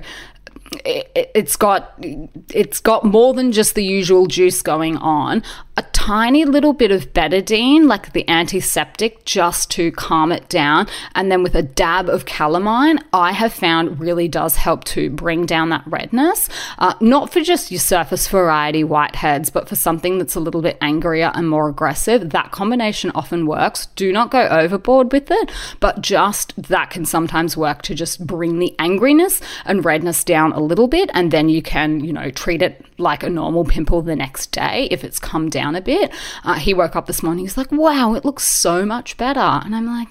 it, 0.86 1.32
has 1.36 1.56
got 1.56 1.94
it's 2.02 2.80
got 2.80 3.04
more 3.04 3.34
than 3.34 3.52
just 3.52 3.76
the 3.76 3.84
usual 3.84 4.26
juice 4.26 4.62
going 4.62 4.98
on 4.98 5.44
a 5.78 5.84
tiny 5.94 6.44
little 6.44 6.74
bit 6.74 6.90
of 6.90 7.14
betadine, 7.14 7.86
like 7.86 8.12
the 8.14 8.28
antiseptic, 8.28 9.24
just 9.26 9.70
to 9.70 9.92
calm 9.92 10.32
it 10.32 10.50
down. 10.50 10.88
And 11.14 11.32
then 11.32 11.44
with 11.44 11.54
a 11.54 11.62
dab 11.62 12.10
of 12.10 12.26
calamine, 12.26 12.98
I 13.14 13.32
have 13.34 13.54
found 13.54 14.00
really 14.00 14.28
does 14.28 14.56
help 14.56 14.86
to 14.86 15.12
bring 15.12 15.46
down 15.46 15.70
that 15.70 15.84
redness. 15.86 16.50
Uh, 16.80 16.96
not 17.00 17.32
for 17.32 17.42
just 17.42 17.70
your 17.70 17.80
surface 17.80 18.28
variety 18.28 18.84
whiteheads, 18.84 19.54
but 19.54 19.70
for 19.70 19.76
something 19.76 20.18
that's 20.18 20.34
a 20.34 20.40
little 20.40 20.64
bit 20.64 20.80
angrier 20.82 21.32
and 21.36 21.48
more 21.48 21.70
aggressive. 21.70 22.32
That 22.32 22.52
combination 22.52 23.12
often 23.14 23.46
works. 23.46 23.86
Do 23.96 24.12
not 24.12 24.32
go 24.32 24.48
overboard 24.48 25.12
with 25.12 25.30
it, 25.30 25.52
but 25.80 26.02
just 26.02 26.60
that 26.60 26.90
can 26.90 27.06
sometimes 27.06 27.56
work 27.56 27.84
to 27.84 27.94
just 27.94 28.26
bring 28.26 28.58
the 28.58 28.74
angriness 28.80 29.44
and 29.64 29.86
redness 29.86 30.24
down 30.24 30.54
a 30.58 30.62
little 30.62 30.88
bit. 30.88 31.10
And 31.14 31.32
then 31.32 31.50
you 31.50 31.62
can, 31.62 32.04
you 32.04 32.12
know, 32.12 32.32
treat 32.32 32.62
it 32.62 32.84
like 32.98 33.24
a 33.24 33.30
normal 33.30 33.64
pimple 33.64 34.02
the 34.02 34.16
next 34.16 34.52
day 34.52 34.88
if 34.92 35.04
it's 35.04 35.20
come 35.20 35.50
down 35.50 35.76
a 35.76 35.82
bit. 35.82 36.12
Uh, 36.44 36.56
he 36.56 36.74
woke 36.74 36.96
up 36.96 37.06
this 37.06 37.24
morning, 37.24 37.46
he's 37.46 37.58
like, 37.58 37.72
wow, 37.72 38.16
it 38.16 38.26
looks 38.26 38.44
so 38.44 38.86
much 38.86 39.16
better. 39.18 39.40
And 39.40 39.76
I'm 39.76 39.86
like, 39.86 40.10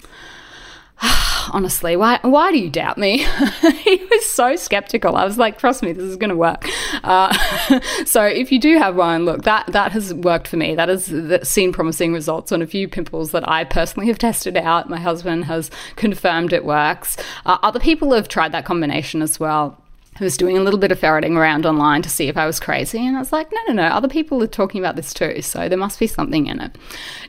honestly, 1.51 1.95
why 1.95 2.19
why 2.23 2.51
do 2.51 2.57
you 2.57 2.69
doubt 2.69 2.97
me? 2.97 3.17
he 3.83 4.07
was 4.09 4.25
so 4.31 4.55
skeptical. 4.55 5.15
I 5.15 5.25
was 5.25 5.37
like, 5.37 5.57
trust 5.57 5.83
me, 5.83 5.91
this 5.91 6.03
is 6.03 6.15
going 6.15 6.29
to 6.29 6.35
work. 6.35 6.67
Uh, 7.03 7.79
so 8.05 8.23
if 8.23 8.51
you 8.51 8.59
do 8.59 8.77
have 8.77 8.95
one, 8.95 9.25
look, 9.25 9.43
that 9.43 9.67
that 9.67 9.91
has 9.91 10.13
worked 10.13 10.47
for 10.47 10.57
me. 10.57 10.75
That 10.75 10.89
has 10.89 11.11
seen 11.47 11.73
promising 11.73 12.13
results 12.13 12.51
on 12.51 12.61
a 12.61 12.67
few 12.67 12.87
pimples 12.87 13.31
that 13.31 13.47
I 13.47 13.63
personally 13.63 14.07
have 14.07 14.17
tested 14.27 14.57
out. 14.57 14.89
My 14.89 14.99
husband 14.99 15.45
has 15.45 15.69
confirmed 15.95 16.53
it 16.53 16.65
works. 16.65 17.17
Uh, 17.45 17.57
other 17.61 17.79
people 17.79 18.13
have 18.13 18.27
tried 18.27 18.51
that 18.53 18.65
combination 18.65 19.21
as 19.21 19.39
well. 19.39 19.81
I 20.19 20.23
was 20.23 20.37
doing 20.37 20.57
a 20.57 20.61
little 20.61 20.79
bit 20.79 20.91
of 20.91 20.99
ferreting 20.99 21.37
around 21.37 21.65
online 21.65 22.01
to 22.01 22.09
see 22.09 22.27
if 22.27 22.37
I 22.37 22.47
was 22.47 22.59
crazy, 22.59 23.05
and 23.05 23.15
I 23.15 23.19
was 23.19 23.31
like, 23.31 23.51
no, 23.51 23.59
no, 23.67 23.73
no, 23.73 23.83
other 23.83 24.07
people 24.07 24.41
are 24.41 24.47
talking 24.47 24.81
about 24.81 24.95
this 24.95 25.13
too, 25.13 25.43
so 25.43 25.69
there 25.69 25.77
must 25.77 25.99
be 25.99 26.07
something 26.07 26.47
in 26.47 26.59
it. 26.59 26.75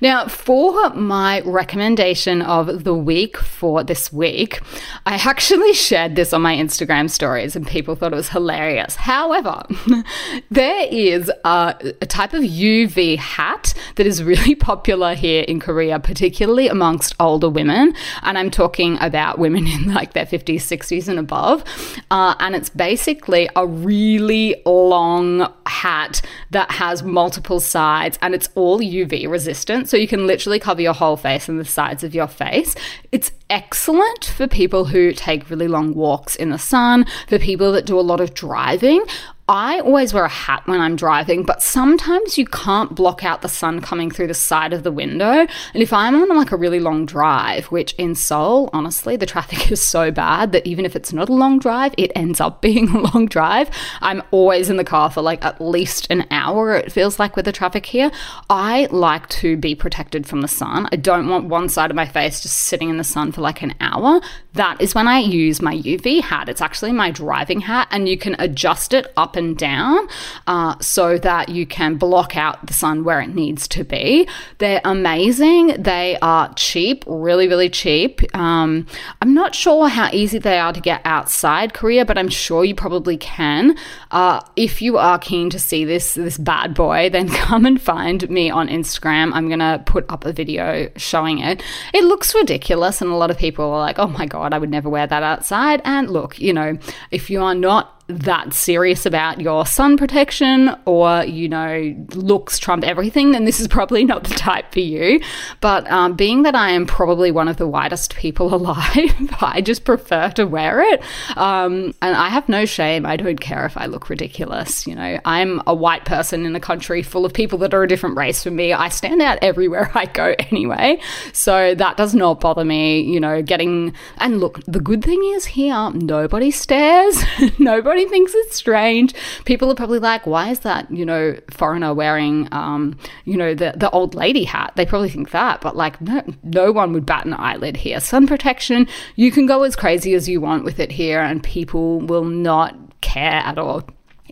Now, 0.00 0.26
for 0.26 0.90
my 0.94 1.40
recommendation 1.40 2.40
of 2.40 2.84
the 2.84 2.94
week 2.94 3.36
for 3.36 3.84
this 3.84 4.10
week, 4.10 4.60
I 5.04 5.16
actually 5.16 5.72
shared 5.74 6.16
this 6.16 6.32
on 6.32 6.40
my 6.40 6.56
Instagram 6.56 7.10
stories, 7.10 7.54
and 7.54 7.66
people 7.66 7.94
thought 7.94 8.14
it 8.14 8.16
was 8.16 8.30
hilarious. 8.30 8.96
However, 8.96 9.62
there 10.50 10.86
is 10.90 11.30
a, 11.44 11.94
a 12.00 12.06
type 12.06 12.32
of 12.32 12.42
UV 12.42 13.18
hat 13.18 13.74
that 13.96 14.06
is 14.06 14.22
really 14.22 14.54
popular 14.68 15.14
here 15.14 15.42
in 15.42 15.60
Korea, 15.60 16.00
particularly 16.00 16.68
amongst 16.68 17.14
older 17.20 17.50
women, 17.50 17.92
and 18.22 18.38
I'm 18.38 18.50
talking 18.50 18.96
about 19.02 19.38
women 19.38 19.66
in 19.66 19.92
like 19.92 20.14
their 20.14 20.26
50s, 20.26 20.56
60s, 20.56 21.06
and 21.06 21.18
above, 21.18 21.64
uh, 22.10 22.34
and 22.40 22.56
it's 22.56 22.70
basically 22.78 23.48
a 23.54 23.66
really 23.66 24.62
long 24.64 25.52
hat 25.66 26.22
that 26.50 26.70
has 26.70 27.02
multiple 27.02 27.60
sides 27.60 28.18
and 28.22 28.34
it's 28.34 28.48
all 28.54 28.80
UV 28.80 29.28
resistant. 29.28 29.90
So 29.90 29.98
you 29.98 30.08
can 30.08 30.26
literally 30.26 30.58
cover 30.58 30.80
your 30.80 30.94
whole 30.94 31.18
face 31.18 31.48
and 31.48 31.60
the 31.60 31.66
sides 31.66 32.02
of 32.02 32.14
your 32.14 32.28
face. 32.28 32.74
It's 33.12 33.32
excellent 33.50 34.24
for 34.24 34.46
people 34.46 34.86
who 34.86 35.12
take 35.12 35.50
really 35.50 35.68
long 35.68 35.92
walks 35.94 36.36
in 36.36 36.48
the 36.48 36.58
sun, 36.58 37.04
for 37.26 37.38
people 37.38 37.72
that 37.72 37.84
do 37.84 37.98
a 37.98 38.00
lot 38.00 38.20
of 38.20 38.32
driving. 38.32 39.04
I 39.50 39.80
always 39.80 40.12
wear 40.12 40.26
a 40.26 40.28
hat 40.28 40.66
when 40.66 40.78
I'm 40.78 40.94
driving, 40.94 41.42
but 41.42 41.62
sometimes 41.62 42.36
you 42.36 42.44
can't 42.44 42.94
block 42.94 43.24
out 43.24 43.40
the 43.40 43.48
sun 43.48 43.80
coming 43.80 44.10
through 44.10 44.26
the 44.26 44.34
side 44.34 44.74
of 44.74 44.82
the 44.82 44.92
window. 44.92 45.46
And 45.72 45.82
if 45.82 45.90
I'm 45.90 46.14
on 46.14 46.36
like 46.36 46.52
a 46.52 46.56
really 46.56 46.80
long 46.80 47.06
drive, 47.06 47.64
which 47.66 47.94
in 47.94 48.14
Seoul, 48.14 48.68
honestly, 48.74 49.16
the 49.16 49.24
traffic 49.24 49.70
is 49.72 49.80
so 49.80 50.10
bad 50.10 50.52
that 50.52 50.66
even 50.66 50.84
if 50.84 50.94
it's 50.94 51.14
not 51.14 51.30
a 51.30 51.32
long 51.32 51.58
drive, 51.58 51.94
it 51.96 52.12
ends 52.14 52.42
up 52.42 52.60
being 52.68 52.90
a 52.90 52.98
long 52.98 53.24
drive. 53.24 53.70
I'm 54.02 54.22
always 54.32 54.68
in 54.68 54.76
the 54.76 54.84
car 54.84 55.10
for 55.10 55.22
like 55.22 55.42
at 55.42 55.62
least 55.62 56.08
an 56.10 56.26
hour, 56.30 56.74
it 56.74 56.92
feels 56.92 57.18
like 57.18 57.34
with 57.34 57.46
the 57.46 57.52
traffic 57.52 57.86
here. 57.86 58.10
I 58.50 58.86
like 58.90 59.30
to 59.30 59.56
be 59.56 59.74
protected 59.74 60.26
from 60.26 60.42
the 60.42 60.48
sun. 60.48 60.90
I 60.92 60.96
don't 60.96 61.28
want 61.28 61.46
one 61.46 61.70
side 61.70 61.88
of 61.88 61.96
my 61.96 62.06
face 62.06 62.42
just 62.42 62.58
sitting 62.58 62.90
in 62.90 62.98
the 62.98 63.04
sun 63.04 63.32
for 63.32 63.40
like 63.40 63.62
an 63.62 63.74
hour. 63.80 64.20
That 64.52 64.78
is 64.82 64.94
when 64.94 65.08
I 65.08 65.20
use 65.20 65.62
my 65.62 65.74
UV 65.74 66.20
hat. 66.20 66.50
It's 66.50 66.60
actually 66.60 66.92
my 66.92 67.10
driving 67.10 67.62
hat, 67.62 67.88
and 67.90 68.08
you 68.10 68.18
can 68.18 68.36
adjust 68.38 68.92
it 68.92 69.10
up 69.16 69.37
and 69.38 69.56
down 69.56 70.06
uh, 70.46 70.74
so 70.80 71.16
that 71.18 71.48
you 71.48 71.66
can 71.66 71.96
block 71.96 72.36
out 72.36 72.66
the 72.66 72.74
sun 72.74 73.04
where 73.04 73.20
it 73.20 73.34
needs 73.34 73.66
to 73.68 73.84
be. 73.84 74.28
They're 74.58 74.82
amazing. 74.84 75.82
They 75.82 76.18
are 76.20 76.52
cheap, 76.54 77.04
really, 77.06 77.48
really 77.48 77.70
cheap. 77.70 78.20
Um, 78.36 78.86
I'm 79.22 79.32
not 79.32 79.54
sure 79.54 79.88
how 79.88 80.10
easy 80.12 80.38
they 80.38 80.58
are 80.58 80.72
to 80.72 80.80
get 80.80 81.00
outside 81.04 81.72
Korea, 81.72 82.04
but 82.04 82.18
I'm 82.18 82.28
sure 82.28 82.64
you 82.64 82.74
probably 82.74 83.16
can. 83.16 83.76
Uh, 84.10 84.40
if 84.56 84.82
you 84.82 84.98
are 84.98 85.18
keen 85.18 85.50
to 85.50 85.58
see 85.58 85.84
this 85.84 86.14
this 86.14 86.38
bad 86.38 86.74
boy, 86.74 87.08
then 87.10 87.28
come 87.46 87.64
and 87.64 87.80
find 87.80 88.28
me 88.28 88.50
on 88.50 88.68
Instagram. 88.68 89.30
I'm 89.32 89.48
gonna 89.48 89.82
put 89.86 90.04
up 90.08 90.24
a 90.24 90.32
video 90.32 90.90
showing 90.96 91.38
it. 91.38 91.62
It 91.94 92.04
looks 92.04 92.34
ridiculous, 92.34 93.00
and 93.00 93.10
a 93.10 93.16
lot 93.16 93.30
of 93.30 93.38
people 93.38 93.64
are 93.66 93.78
like, 93.78 93.98
"Oh 93.98 94.08
my 94.08 94.26
god, 94.26 94.52
I 94.52 94.58
would 94.58 94.70
never 94.70 94.88
wear 94.88 95.06
that 95.06 95.22
outside." 95.22 95.80
And 95.84 96.10
look, 96.10 96.38
you 96.38 96.52
know, 96.52 96.78
if 97.10 97.30
you 97.30 97.42
are 97.42 97.54
not 97.54 97.97
that 98.08 98.54
serious 98.54 99.04
about 99.04 99.38
your 99.38 99.66
sun 99.66 99.98
protection 99.98 100.74
or, 100.86 101.24
you 101.24 101.46
know, 101.46 101.94
looks 102.14 102.58
trump 102.58 102.82
everything, 102.82 103.32
then 103.32 103.44
this 103.44 103.60
is 103.60 103.68
probably 103.68 104.02
not 104.02 104.24
the 104.24 104.34
type 104.34 104.72
for 104.72 104.80
you. 104.80 105.20
But 105.60 105.90
um, 105.90 106.16
being 106.16 106.42
that 106.42 106.54
I 106.54 106.70
am 106.70 106.86
probably 106.86 107.30
one 107.30 107.48
of 107.48 107.58
the 107.58 107.68
whitest 107.68 108.16
people 108.16 108.54
alive, 108.54 109.36
I 109.40 109.60
just 109.60 109.84
prefer 109.84 110.30
to 110.30 110.46
wear 110.46 110.80
it. 110.80 111.02
Um, 111.36 111.94
and 112.00 112.16
I 112.16 112.30
have 112.30 112.48
no 112.48 112.64
shame. 112.64 113.04
I 113.04 113.16
don't 113.16 113.40
care 113.40 113.66
if 113.66 113.76
I 113.76 113.86
look 113.86 114.08
ridiculous. 114.08 114.86
You 114.86 114.94
know, 114.94 115.18
I'm 115.26 115.60
a 115.66 115.74
white 115.74 116.06
person 116.06 116.46
in 116.46 116.56
a 116.56 116.60
country 116.60 117.02
full 117.02 117.26
of 117.26 117.34
people 117.34 117.58
that 117.58 117.74
are 117.74 117.82
a 117.82 117.88
different 117.88 118.16
race 118.16 118.42
from 118.42 118.56
me. 118.56 118.72
I 118.72 118.88
stand 118.88 119.20
out 119.20 119.38
everywhere 119.42 119.90
I 119.94 120.06
go 120.06 120.34
anyway. 120.38 120.98
So 121.34 121.74
that 121.74 121.98
does 121.98 122.14
not 122.14 122.40
bother 122.40 122.64
me, 122.64 123.02
you 123.02 123.20
know, 123.20 123.42
getting. 123.42 123.92
And 124.16 124.40
look, 124.40 124.60
the 124.64 124.80
good 124.80 125.04
thing 125.04 125.22
is 125.34 125.44
here, 125.44 125.90
nobody 125.90 126.50
stares, 126.50 127.22
nobody 127.58 127.97
everybody 127.98 128.16
thinks 128.16 128.32
it's 128.34 128.56
strange. 128.56 129.14
People 129.44 129.70
are 129.70 129.74
probably 129.74 129.98
like, 129.98 130.26
why 130.26 130.50
is 130.50 130.60
that, 130.60 130.90
you 130.90 131.04
know, 131.04 131.36
foreigner 131.50 131.92
wearing, 131.92 132.48
um, 132.52 132.96
you 133.24 133.36
know, 133.36 133.54
the, 133.54 133.74
the 133.76 133.90
old 133.90 134.14
lady 134.14 134.44
hat? 134.44 134.72
They 134.76 134.86
probably 134.86 135.08
think 135.08 135.30
that, 135.30 135.60
but 135.60 135.76
like, 135.76 136.00
no, 136.00 136.22
no 136.44 136.70
one 136.70 136.92
would 136.92 137.04
bat 137.04 137.26
an 137.26 137.34
eyelid 137.34 137.76
here. 137.76 137.98
Sun 137.98 138.28
protection, 138.28 138.86
you 139.16 139.32
can 139.32 139.46
go 139.46 139.64
as 139.64 139.74
crazy 139.74 140.14
as 140.14 140.28
you 140.28 140.40
want 140.40 140.64
with 140.64 140.78
it 140.78 140.92
here, 140.92 141.20
and 141.20 141.42
people 141.42 142.00
will 142.00 142.24
not 142.24 142.76
care 143.00 143.42
at 143.44 143.58
all. 143.58 143.82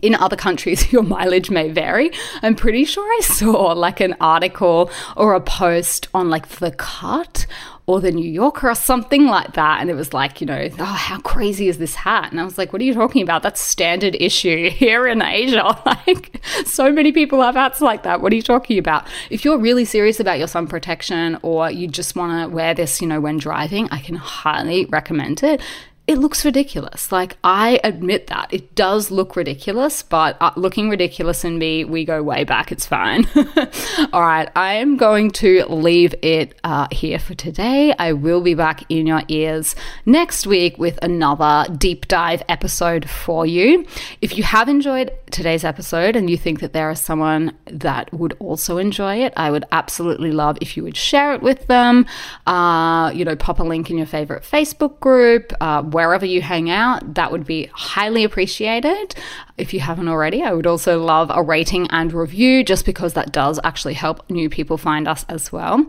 In 0.01 0.15
other 0.15 0.37
countries, 0.37 0.91
your 0.93 1.03
mileage 1.03 1.49
may 1.49 1.69
vary. 1.69 2.11
I'm 2.41 2.55
pretty 2.55 2.85
sure 2.85 3.03
I 3.03 3.21
saw 3.21 3.73
like 3.73 3.99
an 3.99 4.15
article 4.21 4.89
or 5.17 5.33
a 5.33 5.41
post 5.41 6.07
on 6.13 6.29
like 6.29 6.47
The 6.47 6.71
Cut 6.71 7.47
or 7.87 8.01
the 8.01 8.11
New 8.11 8.29
Yorker 8.29 8.69
or 8.69 8.75
something 8.75 9.27
like 9.27 9.53
that. 9.53 9.79
And 9.79 9.89
it 9.89 9.93
was 9.93 10.13
like, 10.13 10.41
you 10.41 10.47
know, 10.47 10.67
oh, 10.77 10.83
how 10.83 11.19
crazy 11.21 11.69
is 11.69 11.77
this 11.77 11.95
hat? 11.95 12.31
And 12.31 12.39
I 12.39 12.43
was 12.43 12.57
like, 12.57 12.73
what 12.73 12.81
are 12.81 12.85
you 12.85 12.93
talking 12.93 13.21
about? 13.23 13.43
That's 13.43 13.61
standard 13.61 14.13
issue 14.19 14.69
here 14.71 15.07
in 15.07 15.21
Asia. 15.21 15.65
Like, 16.07 16.45
so 16.65 16.91
many 16.91 17.11
people 17.11 17.41
have 17.41 17.55
hats 17.55 17.81
like 17.81 18.03
that. 18.03 18.21
What 18.21 18.31
are 18.31 18.35
you 18.35 18.41
talking 18.41 18.77
about? 18.77 19.07
If 19.29 19.43
you're 19.43 19.57
really 19.57 19.85
serious 19.85 20.19
about 20.19 20.37
your 20.37 20.47
sun 20.47 20.67
protection 20.67 21.37
or 21.41 21.71
you 21.71 21.87
just 21.87 22.15
want 22.15 22.49
to 22.49 22.53
wear 22.53 22.73
this, 22.73 23.01
you 23.01 23.07
know, 23.07 23.21
when 23.21 23.37
driving, 23.37 23.87
I 23.89 23.99
can 23.99 24.15
highly 24.15 24.85
recommend 24.85 25.43
it 25.43 25.61
it 26.07 26.17
looks 26.17 26.45
ridiculous. 26.45 27.11
Like, 27.11 27.35
I 27.43 27.81
admit 27.83 28.27
that. 28.27 28.47
It 28.53 28.75
does 28.75 29.11
look 29.11 29.35
ridiculous, 29.35 30.03
but 30.03 30.37
uh, 30.39 30.51
looking 30.55 30.89
ridiculous 30.89 31.43
and 31.43 31.59
me, 31.59 31.83
we 31.83 32.05
go 32.05 32.23
way 32.23 32.45
back. 32.45 32.71
It's 32.71 32.85
fine. 32.85 33.27
All 34.13 34.21
right, 34.21 34.49
I 34.55 34.75
am 34.75 34.95
going 34.95 35.31
to 35.31 35.65
leave 35.65 36.15
it 36.21 36.57
uh, 36.63 36.87
here 36.91 37.19
for 37.19 37.35
today. 37.35 37.93
I 37.99 38.13
will 38.13 38.39
be 38.39 38.53
back 38.53 38.83
in 38.87 39.05
your 39.05 39.23
ears 39.27 39.75
next 40.05 40.47
week 40.47 40.77
with 40.77 40.97
another 41.01 41.65
deep 41.75 42.07
dive 42.07 42.41
episode 42.47 43.09
for 43.09 43.45
you. 43.45 43.85
If 44.21 44.37
you 44.37 44.43
have 44.43 44.69
enjoyed 44.69 45.11
today's 45.29 45.65
episode 45.65 46.15
and 46.15 46.29
you 46.29 46.37
think 46.37 46.61
that 46.61 46.71
there 46.71 46.89
is 46.89 47.01
someone 47.01 47.53
that 47.65 48.13
would 48.13 48.33
also 48.39 48.77
enjoy 48.77 49.17
it, 49.25 49.33
I 49.35 49.51
would 49.51 49.65
absolutely 49.73 50.31
love 50.31 50.57
if 50.61 50.77
you 50.77 50.83
would 50.83 50.95
share 50.95 51.33
it 51.33 51.41
with 51.41 51.67
them. 51.67 52.05
Uh, 52.45 53.11
you 53.13 53.25
know, 53.25 53.35
pop 53.35 53.59
a 53.59 53.63
link 53.63 53.89
in 53.89 53.97
your 53.97 54.07
favorite 54.07 54.43
Facebook 54.43 55.01
group 55.01 55.51
uh, 55.59 55.81
wherever 55.97 56.27
you 56.27 56.43
hang 56.43 56.69
out. 56.69 57.15
That 57.15 57.31
would 57.31 57.47
be 57.47 57.71
highly 57.73 58.23
appreciated. 58.23 59.15
If 59.57 59.73
you 59.73 59.79
haven't 59.79 60.07
already, 60.07 60.43
I 60.43 60.53
would 60.53 60.67
also 60.67 61.03
love 61.03 61.31
a 61.33 61.41
rating 61.41 61.87
and 61.89 62.13
review 62.13 62.63
just 62.63 62.85
because 62.85 63.13
that 63.13 63.31
does 63.31 63.59
actually 63.63 63.95
help 63.95 64.29
new 64.29 64.47
people 64.47 64.77
find 64.77 65.07
us 65.07 65.25
as 65.27 65.51
well. 65.51 65.83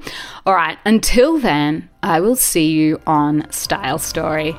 All 0.47 0.55
right, 0.55 0.79
until 0.87 1.39
then, 1.39 1.91
I 2.03 2.21
will 2.21 2.37
see 2.37 2.71
you 2.71 3.03
on 3.07 3.53
Style 3.53 3.99
Story. 3.99 4.57